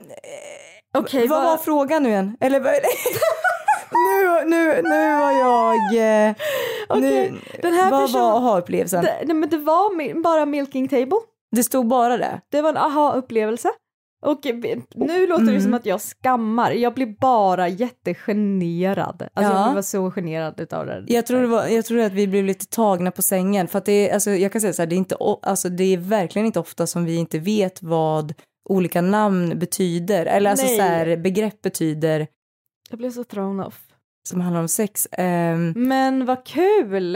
Okej, 0.94 1.28
vad 1.28 1.44
var 1.44 1.58
frågan 1.58 2.04
nu 2.04 2.10
igen? 2.10 2.38
Eller 2.40 2.60
nu, 3.92 4.50
nu, 4.50 4.82
nu 4.82 5.16
var 5.20 5.32
jag... 5.32 5.76
Eh, 6.28 6.34
Okej, 6.90 7.02
nu, 7.32 7.40
den 7.62 7.74
här 7.74 7.92
vad 7.92 8.02
person- 8.02 8.22
var 8.22 8.38
aha-upplevelsen? 8.38 9.04
Det, 9.04 9.18
nej 9.26 9.36
men 9.36 9.50
det 9.50 9.58
var 9.58 9.96
mi- 9.96 10.22
bara 10.22 10.46
milking 10.46 10.88
table. 10.88 11.18
Det 11.52 11.64
stod 11.64 11.88
bara 11.88 12.18
det? 12.18 12.42
Det 12.52 12.62
var 12.62 12.70
en 12.70 12.78
aha-upplevelse. 12.78 13.70
Och 14.22 14.46
nu 14.96 15.28
låter 15.28 15.44
det 15.46 15.50
Mm. 15.52 15.62
som 15.62 15.74
att 15.74 15.86
jag 15.86 16.02
skammar. 16.02 16.72
Jag 16.72 16.94
blir 16.94 17.16
bara 17.20 17.68
jättegenerad. 17.68 19.22
Alltså 19.34 19.54
Ja. 19.54 19.68
jag 19.68 19.74
var 19.76 19.82
så 19.82 20.12
generad 20.12 20.60
utav 20.60 20.86
det. 20.86 21.04
Jag 21.08 21.26
tror, 21.26 21.42
det 21.42 21.48
var, 21.48 21.66
jag 21.68 21.86
tror 21.86 22.00
att 22.00 22.14
vi 22.14 22.28
blev 22.28 22.46
lite 22.46 22.66
tagna 22.68 23.12
på 23.12 23.22
sängen. 23.22 23.68
För 23.68 23.78
att 23.78 23.86
det 23.86 24.10
är, 24.10 24.14
alltså, 24.14 24.32
jag 24.32 24.52
kan 24.52 24.62
säga 24.62 24.74
så 24.74 24.82
här, 24.82 24.88
det 24.88 24.96
är, 24.96 24.98
inte, 24.98 25.16
alltså, 25.42 25.70
det 25.70 25.84
är 25.84 25.98
verkligen 25.98 26.46
inte 26.46 26.60
ofta 26.60 26.88
som 26.88 27.06
vi 27.06 27.16
inte 27.16 27.40
vet 27.40 27.84
vad 27.84 28.34
olika 28.70 29.02
namn 29.02 29.60
betyder. 29.60 30.26
Eller 30.26 30.50
alltså 30.50 30.66
Nej. 30.66 30.78
så 30.78 30.82
här, 30.84 31.18
begrepp 31.18 31.62
betyder 31.62 32.28
Jag 32.90 33.00
blev 33.00 33.12
så 33.12 33.24
thrown 33.24 33.60
off. 33.60 33.80
som 34.30 34.42
handlar 34.42 34.62
om 34.62 34.68
sex. 34.68 35.08
Ehm, 35.12 35.74
Men 35.76 36.26
vad 36.26 36.46
kul! 36.46 37.16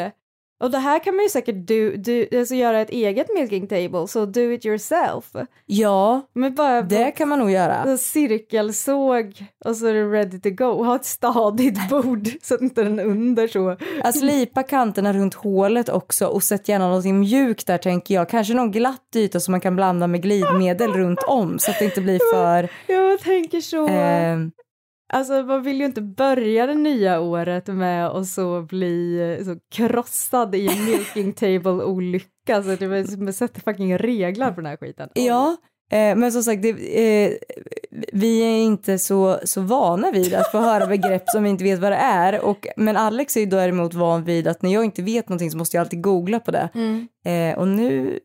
Och 0.63 0.71
det 0.71 0.77
här 0.77 0.99
kan 1.03 1.15
man 1.15 1.23
ju 1.25 1.29
säkert 1.29 1.55
do, 1.55 1.91
do, 1.97 2.37
alltså 2.39 2.55
göra 2.55 2.81
ett 2.81 2.89
eget 2.89 3.27
milking 3.35 3.67
table, 3.67 4.07
så 4.07 4.25
do 4.25 4.51
it 4.51 4.65
yourself. 4.65 5.25
ja, 5.65 6.21
Men 6.33 6.55
bara 6.55 6.81
det 6.81 7.11
kan 7.11 7.29
man 7.29 7.39
nog 7.39 7.51
göra. 7.51 7.97
cirkelsåg 7.97 9.33
och 9.65 9.75
så 9.75 9.87
är 9.87 9.93
det 9.93 10.03
ready 10.03 10.39
to 10.39 10.49
go. 10.49 10.83
Ha 10.83 10.95
ett 10.95 11.05
stadigt 11.05 11.89
bord 11.89 12.27
så 12.41 12.55
att 12.55 12.61
inte 12.61 12.83
den 12.83 12.99
under 12.99 13.47
så. 13.47 13.77
Att 14.03 14.17
slipa 14.19 14.63
kanterna 14.63 15.13
runt 15.13 15.33
hålet 15.33 15.89
också 15.89 16.25
och 16.27 16.43
sätt 16.43 16.69
gärna 16.69 16.87
någonting 16.87 17.19
mjukt 17.19 17.67
där 17.67 17.77
tänker 17.77 18.15
jag. 18.15 18.29
Kanske 18.29 18.53
någon 18.53 18.71
glatt 18.71 19.15
yta 19.15 19.39
som 19.39 19.51
man 19.51 19.61
kan 19.61 19.75
blanda 19.75 20.07
med 20.07 20.21
glidmedel 20.21 20.93
runt 20.93 21.23
om 21.27 21.59
så 21.59 21.71
att 21.71 21.79
det 21.79 21.85
inte 21.85 22.01
blir 22.01 22.19
för... 22.33 22.69
Jag 22.87 23.19
tänker 23.19 23.61
så. 23.61 23.87
ehm, 23.87 24.51
Alltså 25.15 25.43
man 25.43 25.63
vill 25.63 25.79
ju 25.79 25.85
inte 25.85 26.01
börja 26.01 26.67
det 26.67 26.75
nya 26.75 27.19
året 27.19 27.67
med 27.67 28.07
att 28.07 28.27
så 28.27 28.61
bli 28.61 29.21
eh, 29.39 29.45
så 29.45 29.57
krossad 29.75 30.55
i 30.55 30.67
en 30.67 30.85
milking 30.91 31.33
table 31.33 31.83
olycka 31.83 32.63
så 32.63 32.71
att 32.71 32.79
det 33.25 33.33
sätter 33.33 33.61
fucking 33.61 33.97
reglar 33.97 34.51
på 34.51 34.61
den 34.61 34.65
här 34.65 34.77
skiten. 34.77 35.09
Ja, 35.13 35.57
eh, 35.91 36.15
men 36.15 36.31
som 36.31 36.43
sagt, 36.43 36.61
det, 36.61 36.69
eh, 36.69 37.31
vi 38.13 38.39
är 38.41 38.63
inte 38.63 38.99
så, 38.99 39.39
så 39.43 39.61
vana 39.61 40.11
vid 40.11 40.33
att 40.33 40.51
få 40.51 40.57
höra 40.57 40.87
begrepp 40.87 41.29
som 41.29 41.43
vi 41.43 41.49
inte 41.49 41.63
vet 41.63 41.79
vad 41.79 41.91
det 41.91 41.97
är. 41.97 42.45
Och, 42.45 42.67
men 42.77 42.97
Alex 42.97 43.37
är 43.37 43.41
ju 43.41 43.45
däremot 43.45 43.93
van 43.93 44.23
vid 44.23 44.47
att 44.47 44.61
när 44.61 44.73
jag 44.73 44.85
inte 44.85 45.01
vet 45.01 45.29
någonting 45.29 45.51
så 45.51 45.57
måste 45.57 45.77
jag 45.77 45.81
alltid 45.81 46.01
googla 46.01 46.39
på 46.39 46.51
det. 46.51 46.69
Mm. 46.73 47.07
Eh, 47.25 47.59
och 47.59 47.67
nu 47.67 48.19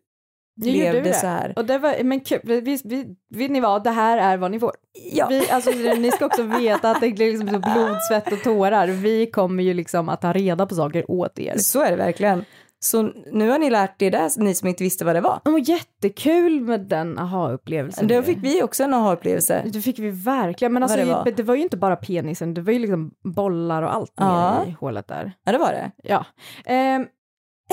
Gjorde 0.66 0.90
blev 0.90 1.05
det 1.05 1.14
så 1.14 1.27
här. 1.27 1.53
Och 1.57 1.64
det 1.64 1.79
var, 1.79 2.05
men 2.05 2.20
kul, 2.20 2.40
vi, 2.44 2.61
vi, 2.85 3.16
vet 3.35 3.51
ni 3.51 3.61
vad, 3.61 3.85
det 3.85 3.90
här 3.90 4.18
är 4.18 4.37
vad 4.37 4.51
ni 4.51 4.61
får. 4.61 4.73
Ja. 5.12 5.27
Vi, 5.29 5.51
alltså, 5.51 5.70
ni 5.70 6.11
ska 6.11 6.27
också 6.27 6.42
veta 6.42 6.90
att 6.90 7.01
det 7.01 7.07
är 7.07 7.16
liksom 7.16 7.49
så 7.49 7.59
blod, 7.59 7.96
svett 8.09 8.33
och 8.33 8.42
tårar. 8.42 8.87
Vi 8.87 9.27
kommer 9.31 9.62
ju 9.62 9.75
liksom 9.75 10.09
att 10.09 10.20
ta 10.20 10.33
reda 10.33 10.66
på 10.66 10.75
saker 10.75 11.11
åt 11.11 11.38
er. 11.38 11.59
Så 11.59 11.81
är 11.81 11.90
det 11.90 11.96
verkligen. 11.96 12.44
Så 12.83 13.03
nu 13.33 13.51
har 13.51 13.59
ni 13.59 13.70
lärt 13.70 14.03
er 14.03 14.11
det, 14.11 14.31
ni 14.37 14.55
som 14.55 14.68
inte 14.68 14.85
visste 14.85 15.05
vad 15.05 15.14
det 15.16 15.20
var. 15.20 15.40
Och 15.44 15.61
jättekul 15.61 16.61
med 16.61 16.81
den 16.81 17.18
aha-upplevelsen. 17.18 18.09
Då 18.09 18.23
fick 18.23 18.38
vi 18.38 18.62
också 18.62 18.83
en 18.85 18.94
aha-upplevelse. 18.94 19.62
Det 19.66 19.81
fick 19.81 19.99
vi 19.99 20.11
verkligen, 20.11 20.73
men 20.73 20.83
alltså, 20.83 20.99
det 20.99 21.05
det, 21.05 21.12
var. 21.12 21.42
var. 21.42 21.55
ju 21.55 21.62
inte 21.62 21.77
bara 21.77 21.96
penisen, 21.96 22.55
det 22.55 22.61
var 22.61 22.73
ju 22.73 22.79
liksom 22.79 23.11
bollar 23.25 23.83
och 23.83 23.94
allt 23.94 24.12
Ja. 24.16 24.64
i 24.66 24.70
hålet 24.70 25.09
där. 25.09 25.33
Ja, 25.44 25.53
det 25.53 25.59
var 25.59 25.73
det. 25.73 25.90
Ja. 26.03 26.27
Ehm, 26.64 27.07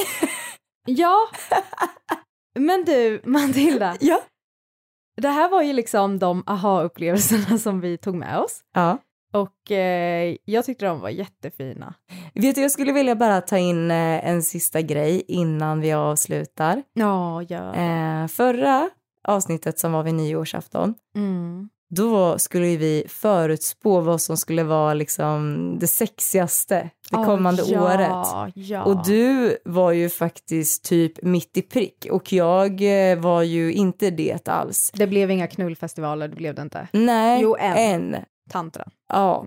ja. 0.86 1.16
Men 2.58 2.86
du, 2.86 3.22
Matilda. 3.26 3.98
Ja. 4.00 4.22
Det 5.22 5.30
här 5.30 5.50
var 5.50 5.62
ju 5.62 5.74
liksom 5.74 6.20
de 6.20 6.44
aha-upplevelserna 6.48 7.58
som 7.64 7.82
vi 7.82 7.98
tog 7.98 8.16
med 8.16 8.40
oss. 8.40 8.62
Ja. 8.74 8.98
Och 9.34 9.72
eh, 9.72 10.36
jag 10.46 10.66
tyckte 10.66 10.86
de 10.86 11.00
var 11.00 11.10
jättefina. 11.10 11.94
Vet 12.34 12.56
du, 12.56 12.62
jag 12.62 12.72
skulle 12.72 12.92
vilja 12.92 13.16
bara 13.16 13.42
ta 13.42 13.58
in 13.58 13.92
eh, 13.92 14.28
en 14.30 14.44
sista 14.44 14.82
grej 14.82 15.24
innan 15.28 15.82
vi 15.82 15.94
avslutar. 15.94 16.84
Ja, 16.94 17.44
ja. 17.44 17.76
Eh, 17.76 18.28
förra 18.28 18.90
avsnittet 19.28 19.80
som 19.80 19.92
var 19.92 20.04
vid 20.04 20.14
nyårsafton, 20.14 20.94
Mm. 21.16 21.70
Då 21.90 22.40
skulle 22.40 22.66
vi 22.78 23.06
förutspå 23.10 24.00
vad 24.02 24.22
som 24.22 24.38
skulle 24.38 24.64
vara 24.64 24.94
liksom 24.94 25.72
det 25.80 25.88
sexigaste 25.88 26.90
det 27.12 27.18
Ah, 27.18 27.26
kommande 27.26 27.64
ja, 27.68 27.84
året. 27.84 28.52
Ja. 28.56 28.84
Och 28.84 29.06
du 29.06 29.58
var 29.66 29.92
ju 29.92 30.10
faktiskt 30.10 30.84
typ 30.86 31.22
mitt 31.24 31.58
i 31.58 31.62
prick 31.62 32.08
och 32.12 32.34
jag 32.34 32.82
eh, 33.12 33.20
var 33.20 33.42
ju 33.44 33.74
inte 33.74 34.10
det 34.10 34.50
alls. 34.50 34.92
Det 34.94 35.08
blev 35.08 35.32
inga 35.32 35.48
knullfestivaler, 35.48 36.28
det 36.28 36.36
blev 36.36 36.56
det 36.56 36.62
inte. 36.62 36.88
Nej, 36.92 37.42
Jo, 37.42 37.56
en. 37.60 37.78
en. 38.14 38.16
Tantra. 38.50 38.88
Ja. 39.10 39.46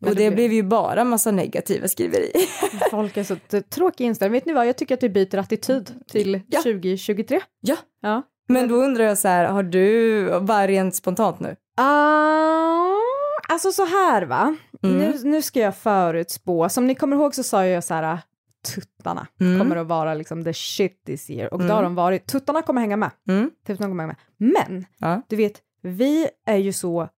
Men 0.00 0.10
Och 0.10 0.16
det 0.16 0.22
det 0.24 0.30
blev- 0.30 0.34
blev 0.34 0.52
ju 0.52 0.62
bara 0.62 1.04
massa 1.04 1.30
negativa 1.30 1.88
skriverier. 1.88 2.30
Folk 2.90 3.16
är 3.16 3.24
så 3.24 3.36
tråkiga 3.70 4.06
inställning. 4.06 4.32
Vet 4.32 4.46
ni 4.46 4.52
vad, 4.52 4.66
jag 4.66 4.76
tycker 4.76 4.94
att 4.94 5.02
vi 5.02 5.08
byter 5.08 5.36
attityd 5.38 5.90
till 6.10 6.40
Ja. 6.48 6.62
2023. 6.62 7.40
Ja. 7.60 7.76
Ja. 8.02 8.22
Men 8.48 8.68
då 8.68 8.74
undrar 8.74 9.04
jag 9.04 9.18
så 9.18 9.28
här, 9.28 9.44
har 9.44 9.62
du, 9.62 10.40
bara 10.40 10.66
rent 10.66 10.94
spontant 10.94 11.40
nu? 11.40 11.56
Ah, 11.76 12.94
alltså 13.48 13.72
så 13.72 13.84
här 13.84 14.22
va, 14.22 14.56
Mm. 14.82 14.98
nu, 14.98 15.18
nu 15.24 15.42
ska 15.42 15.60
jag 15.60 15.76
förutspå, 15.76 16.68
som 16.68 16.86
ni 16.86 16.94
kommer 16.94 17.16
ihåg 17.16 17.34
så 17.34 17.42
sa 17.42 17.66
jag 17.66 17.84
så 17.84 17.94
här, 17.94 18.18
tuttarna 18.74 19.26
Mm. 19.40 19.58
kommer 19.58 19.76
att 19.76 19.86
vara 19.86 20.14
liksom 20.14 20.44
the 20.44 20.54
shit 20.54 21.04
this 21.04 21.30
year 21.30 21.54
och 21.54 21.60
Mm. 21.60 21.68
det 21.68 21.74
har 21.74 21.82
de 21.82 21.94
varit, 21.94 22.26
tuttarna 22.26 22.62
kommer 22.62 22.80
hänga 22.80 22.96
med, 22.96 23.10
Mm. 23.28 23.50
tuttarna 23.66 23.88
kommer 23.90 24.02
hänga 24.04 24.16
med. 24.38 24.52
Men, 24.54 24.86
Ja. 24.98 25.22
du 25.28 25.36
vet, 25.36 25.62
vi 25.82 26.28
är 26.46 26.56
ju 26.56 26.72
så, 26.72 27.08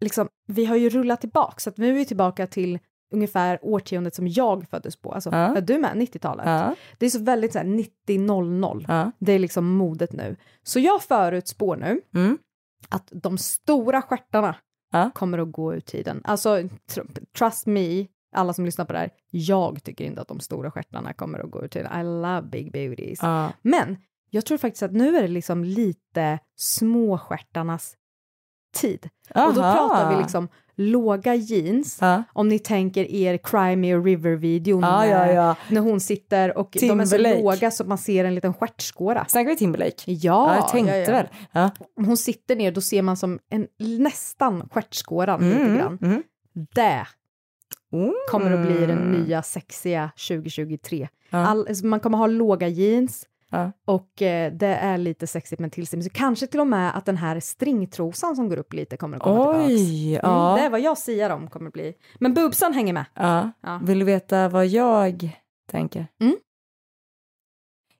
liksom, 0.00 0.28
vi 0.46 0.64
har 0.64 0.76
ju 0.76 0.88
rullat 0.88 1.20
tillbaka, 1.20 1.54
så 1.58 1.70
att 1.70 1.76
nu 1.76 1.88
är 1.88 1.92
vi 1.92 2.04
tillbaka 2.04 2.46
till 2.46 2.78
ungefär 3.14 3.58
årtiondet 3.62 4.14
som 4.14 4.28
jag 4.28 4.68
föddes 4.70 4.96
på, 4.96 5.12
alltså 5.12 5.30
Ja. 5.30 5.36
är 5.56 5.60
du 5.60 5.78
med, 5.78 5.96
90-talet? 5.96 6.46
Ja. 6.46 6.74
Det 6.98 7.06
är 7.06 7.10
så 7.10 7.18
väldigt 7.22 7.52
så 7.52 7.58
här 7.58 7.66
90-00, 7.66 8.84
Ja. 8.88 9.12
det 9.18 9.32
är 9.32 9.38
liksom 9.38 9.66
modet 9.76 10.12
nu. 10.12 10.36
Så 10.62 10.80
jag 10.80 11.02
förutspår 11.02 11.76
nu 11.76 12.00
Mm. 12.14 12.38
Att 12.88 13.08
de 13.12 13.38
stora 13.38 14.02
stjärtarna 14.02 14.56
Ja. 14.92 15.10
kommer 15.14 15.38
att 15.38 15.52
gå 15.52 15.74
ur 15.74 15.80
tiden. 15.80 16.20
Alltså, 16.24 16.56
tr- 16.58 17.26
trust 17.38 17.66
me, 17.66 18.06
alla 18.32 18.52
som 18.52 18.64
lyssnar 18.64 18.84
på 18.84 18.92
det 18.92 18.98
här, 18.98 19.10
jag 19.30 19.84
tycker 19.84 20.04
inte 20.04 20.20
att 20.20 20.28
de 20.28 20.40
stora 20.40 20.70
stjärtarna 20.70 21.12
kommer 21.12 21.38
att 21.38 21.50
gå 21.50 21.64
ur 21.64 21.68
tiden. 21.68 22.00
I 22.00 22.04
love 22.04 22.42
big 22.42 22.72
beauties. 22.72 23.18
Ja. 23.22 23.52
Men 23.62 23.96
jag 24.30 24.46
tror 24.46 24.58
faktiskt 24.58 24.82
att 24.82 24.92
nu 24.92 25.16
är 25.16 25.22
det 25.22 25.28
liksom 25.28 25.64
lite 25.64 26.38
småstjärtarnas 26.56 27.96
tid. 28.74 29.08
Och 29.34 29.54
då 29.54 29.62
Aha. 29.62 29.74
pratar 29.88 30.10
vi 30.16 30.22
liksom 30.22 30.48
låga 30.78 31.34
jeans, 31.34 31.98
Ja. 32.00 32.22
om 32.32 32.48
ni 32.48 32.58
tänker 32.58 33.04
er 33.12 33.36
Cry 33.38 33.76
Me 33.76 33.94
a 33.94 33.98
River-videon 33.98 34.80
Ja, 34.82 35.06
ja, 35.06 35.56
när- 35.68 35.80
hon 35.80 36.00
sitter 36.00 36.58
och 36.58 36.68
de 36.72 36.78
är 37.00 37.04
så 37.04 37.10
Timberlake. 37.16 37.42
låga 37.42 37.70
så 37.70 37.84
man 37.84 37.98
ser 37.98 38.24
en 38.24 38.34
liten 38.34 38.54
stjärtskåra. 38.54 39.24
Snackar 39.28 39.50
vi 39.50 39.56
Timberlake? 39.56 40.02
Ja, 40.06 40.14
Ja, 40.14 40.54
jag 40.56 40.68
tänkte 40.68 41.12
väl. 41.52 41.70
Om 41.96 42.04
hon 42.04 42.16
sitter 42.16 42.56
ner 42.56 42.72
då 42.72 42.80
ser 42.80 43.02
man 43.02 43.16
som 43.16 43.38
en 43.50 43.66
nästan 43.98 44.68
stjärtskåran 44.68 45.42
Mm, 45.42 45.58
lite 45.58 45.76
grann. 45.78 45.98
mm. 46.02 46.22
Det 46.74 47.06
Mm. 47.92 48.12
kommer 48.30 48.50
att 48.52 48.66
bli 48.66 48.86
den 48.86 48.98
nya 49.12 49.42
sexiga 49.42 50.10
2023. 50.16 51.08
Ja. 51.30 51.38
All, 51.38 51.66
man 51.84 52.00
kommer 52.00 52.18
ha 52.18 52.26
låga 52.26 52.68
jeans 52.68 53.26
Ja. 53.50 53.72
och 53.84 54.22
eh, 54.22 54.52
det 54.52 54.66
är 54.66 54.98
lite 54.98 55.26
sexigt 55.26 55.60
med 55.60 55.72
tillställning. 55.72 56.04
Så 56.04 56.10
kanske 56.10 56.46
till 56.46 56.60
och 56.60 56.66
med 56.66 56.96
att 56.96 57.04
den 57.06 57.16
här 57.16 57.40
stringtrosan 57.40 58.36
som 58.36 58.48
går 58.48 58.56
upp 58.56 58.72
lite 58.72 58.96
kommer 58.96 59.16
att 59.16 59.22
komma 59.22 59.52
tillbaks. 59.52 59.72
Oj, 59.72 60.08
Mm, 60.18 60.30
ja. 60.30 60.54
det 60.58 60.64
är 60.66 60.70
vad 60.70 60.80
jag 60.80 60.98
säger 60.98 61.30
om 61.30 61.50
kommer 61.50 61.66
att 61.66 61.72
bli. 61.72 61.94
Men 62.18 62.34
boobsen 62.34 62.72
hänger 62.74 62.92
med. 62.92 63.04
Ja. 63.14 63.50
Vill 63.82 63.98
du 63.98 64.04
veta 64.04 64.48
vad 64.48 64.66
jag 64.66 65.30
tänker? 65.70 66.06
Mm. 66.20 66.36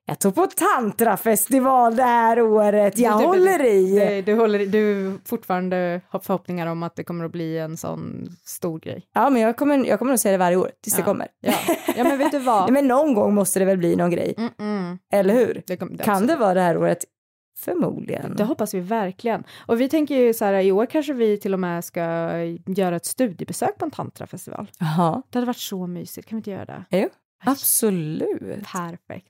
Jag 0.09 0.19
tog 0.19 0.35
på 0.35 0.47
tantrafestival 0.47 1.95
det 1.95 2.03
här 2.03 2.41
året. 2.41 2.97
Jag 2.97 3.13
Du- 3.17 3.21
du- 3.21 3.27
håller 3.27 3.65
i. 3.65 3.99
Du, 3.99 4.21
du, 4.21 4.39
håller, 4.39 4.65
du 4.65 5.13
fortfarande 5.25 6.01
har 6.09 6.19
förhoppningar 6.19 6.67
om 6.67 6.83
att 6.83 6.95
det 6.95 7.03
kommer 7.03 7.25
att 7.25 7.31
bli 7.31 7.57
en 7.57 7.77
sån 7.77 8.27
stor 8.45 8.79
grej. 8.79 9.03
Ja, 9.13 9.29
men 9.29 9.41
jag 9.41 9.57
kommer, 9.57 9.85
jag 9.85 9.99
kommer 9.99 10.13
att 10.13 10.19
säga 10.19 10.31
det 10.31 10.37
varje 10.37 10.57
år 10.57 10.71
tills 10.83 10.95
det 10.95 11.01
Ja. 11.01 11.05
kommer. 11.05 11.27
Ja, 11.39 11.53
ja 11.97 12.03
men 12.03 12.17
vet 12.17 12.31
du 12.31 12.39
vad? 12.45 12.61
Nej, 12.63 12.71
men 12.71 12.87
någon 12.87 13.13
gång 13.13 13.33
måste 13.33 13.59
det 13.59 13.65
väl 13.65 13.77
bli 13.77 13.95
någon 13.95 14.11
grej. 14.11 14.33
Mm-mm. 14.37 14.97
Eller 15.13 15.33
hur? 15.33 15.63
Det 15.67 15.77
kom, 15.77 15.97
det 15.97 16.03
Kan 16.03 16.27
det 16.27 16.35
vara 16.35 16.53
det 16.53 16.61
här 16.61 16.77
året? 16.77 17.05
Förmodligen. 17.59 18.35
Det 18.35 18.43
hoppas 18.43 18.73
vi 18.73 18.79
verkligen. 18.79 19.43
Och 19.65 19.81
vi 19.81 19.89
tänker 19.89 20.15
ju 20.15 20.33
så 20.33 20.45
här, 20.45 20.53
i 20.53 20.71
år 20.71 20.85
kanske 20.85 21.13
vi 21.13 21.37
till 21.39 21.53
och 21.53 21.59
med 21.59 21.85
ska 21.85 22.01
göra 22.65 22.95
ett 22.95 23.05
studiebesök 23.05 23.77
på 23.77 23.85
en 23.85 23.91
tantrafestival. 23.91 24.71
Jaha. 24.79 25.21
Det 25.29 25.37
hade 25.37 25.47
varit 25.47 25.57
så 25.57 25.87
mysigt, 25.87 26.27
kan 26.29 26.35
vi 26.35 26.39
inte 26.39 26.51
göra 26.51 26.65
det? 26.65 26.85
Jo, 26.89 27.09
absolut. 27.45 28.63
Perfekt. 28.71 29.27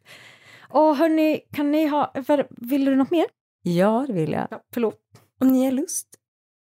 Och 0.70 0.95
hörni, 0.95 1.39
kan 1.53 1.72
ni 1.72 1.88
ha, 1.88 2.13
vill 2.49 2.86
du 2.86 2.95
något 2.95 3.11
mer? 3.11 3.26
Ja, 3.61 4.05
det 4.07 4.13
vill 4.13 4.32
jag. 4.32 4.47
Ja, 4.51 4.61
förlåt. 4.74 4.95
Om 5.41 5.47
ni 5.47 5.65
har 5.65 5.72
lust 5.72 6.07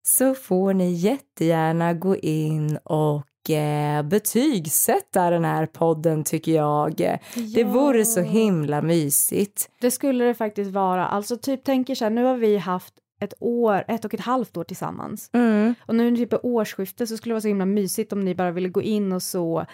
så 0.04 0.34
får 0.36 0.74
ni 0.74 0.92
jättegärna 0.92 1.94
gå 1.94 2.16
in 2.16 2.78
och 2.78 3.50
eh, 3.50 4.04
betygsätta 4.04 5.30
den 5.30 5.46
här 5.46 5.66
podden 5.66 6.24
tycker 6.24 6.52
jag. 6.52 6.94
Ja. 7.02 7.18
Det 7.56 7.64
vore 7.64 8.06
så 8.06 8.22
himla 8.22 8.82
mysigt. 8.82 9.70
Det 9.82 9.92
skulle 9.92 10.26
det 10.26 10.34
faktiskt 10.34 10.72
vara. 10.72 11.08
Alltså 11.08 11.38
typ 11.38 11.64
tänker 11.64 11.96
så 11.96 12.06
här, 12.06 12.10
nu 12.10 12.24
har 12.24 12.38
vi 12.38 12.58
haft 12.58 12.94
ett 13.22 13.34
år, 13.40 13.84
ett 13.88 14.06
och 14.06 14.14
ett 14.14 14.20
halvt 14.20 14.58
år 14.58 14.64
tillsammans. 14.64 15.30
Mm. 15.34 15.76
Och 15.86 15.96
nu 15.96 16.18
typ 16.18 16.34
årsskifte 16.44 17.08
så 17.08 17.18
skulle 17.18 17.32
det 17.32 17.36
vara 17.36 17.42
så 17.42 17.48
himla 17.48 17.66
mysigt 17.66 18.14
om 18.14 18.20
ni 18.20 18.36
bara 18.36 18.52
ville 18.52 18.70
gå 18.70 18.82
in 18.82 19.12
och 19.12 19.24
så 19.24 19.66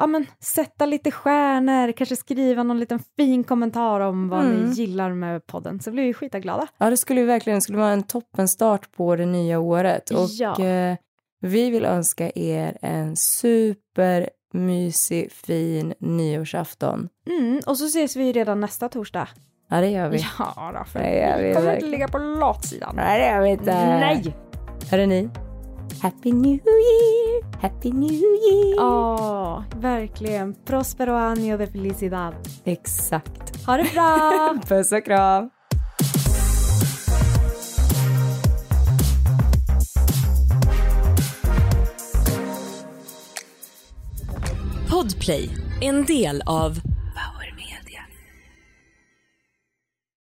ja 0.00 0.06
men 0.06 0.26
sätta 0.40 0.86
lite 0.86 1.10
stjärnor, 1.10 1.92
kanske 1.92 2.16
skriva 2.16 2.62
någon 2.62 2.80
liten 2.80 3.00
fin 3.16 3.44
kommentar 3.44 4.00
om 4.00 4.28
vad 4.28 4.44
mm. 4.44 4.62
ni 4.62 4.72
gillar 4.72 5.10
med 5.10 5.46
podden 5.46 5.80
så 5.80 5.90
blir 5.90 6.04
vi 6.04 6.14
skitaglada. 6.14 6.66
Ja 6.78 6.90
det 6.90 6.96
skulle 6.96 7.20
vi 7.20 7.26
verkligen, 7.26 7.56
det 7.56 7.60
skulle 7.60 7.78
vara 7.78 7.92
en 7.92 8.02
toppenstart 8.02 8.92
på 8.92 9.16
det 9.16 9.26
nya 9.26 9.58
året 9.58 10.10
och 10.10 10.28
ja. 10.30 10.64
eh, 10.64 10.96
vi 11.40 11.70
vill 11.70 11.84
önska 11.84 12.30
er 12.34 12.78
en 12.82 13.16
supermysig 13.16 15.32
fin 15.32 15.94
nyårsafton. 15.98 17.08
Mm, 17.26 17.60
och 17.66 17.78
så 17.78 17.86
ses 17.86 18.16
vi 18.16 18.32
redan 18.32 18.60
nästa 18.60 18.88
torsdag. 18.88 19.28
Ja 19.70 19.80
det 19.80 19.88
gör 19.88 20.08
vi. 20.08 20.26
Ja 20.38 20.72
då, 20.78 20.84
för 20.84 21.00
det 21.00 21.18
gör 21.18 21.42
vi 21.42 21.54
kommer 21.54 21.74
inte 21.74 21.86
ligga 21.86 22.08
på 22.08 22.18
latsidan. 22.18 22.96
Nej 22.96 23.20
det 23.20 23.26
gör 23.26 23.40
vi 23.40 23.50
inte. 23.50 23.84
Nej! 23.84 24.36
Hörru 24.90 25.06
ni, 25.06 25.30
Happy 26.02 26.32
New 26.32 26.58
Year, 26.64 27.42
Happy 27.60 27.90
New 27.90 28.10
Year. 28.10 28.74
Ja, 28.76 29.64
verkligen. 29.76 30.54
Prospero 30.54 31.16
año 31.16 31.58
de 31.58 31.66
felicidad. 31.66 32.34
Exakt. 32.64 33.66
Ha 33.66 33.76
det 33.76 33.92
bra! 33.94 34.56
Puss 34.68 34.92
och 34.92 35.04
kram. 35.04 35.50
Podplay, 44.90 45.50
en 45.80 46.04
del 46.04 46.42
av 46.46 46.89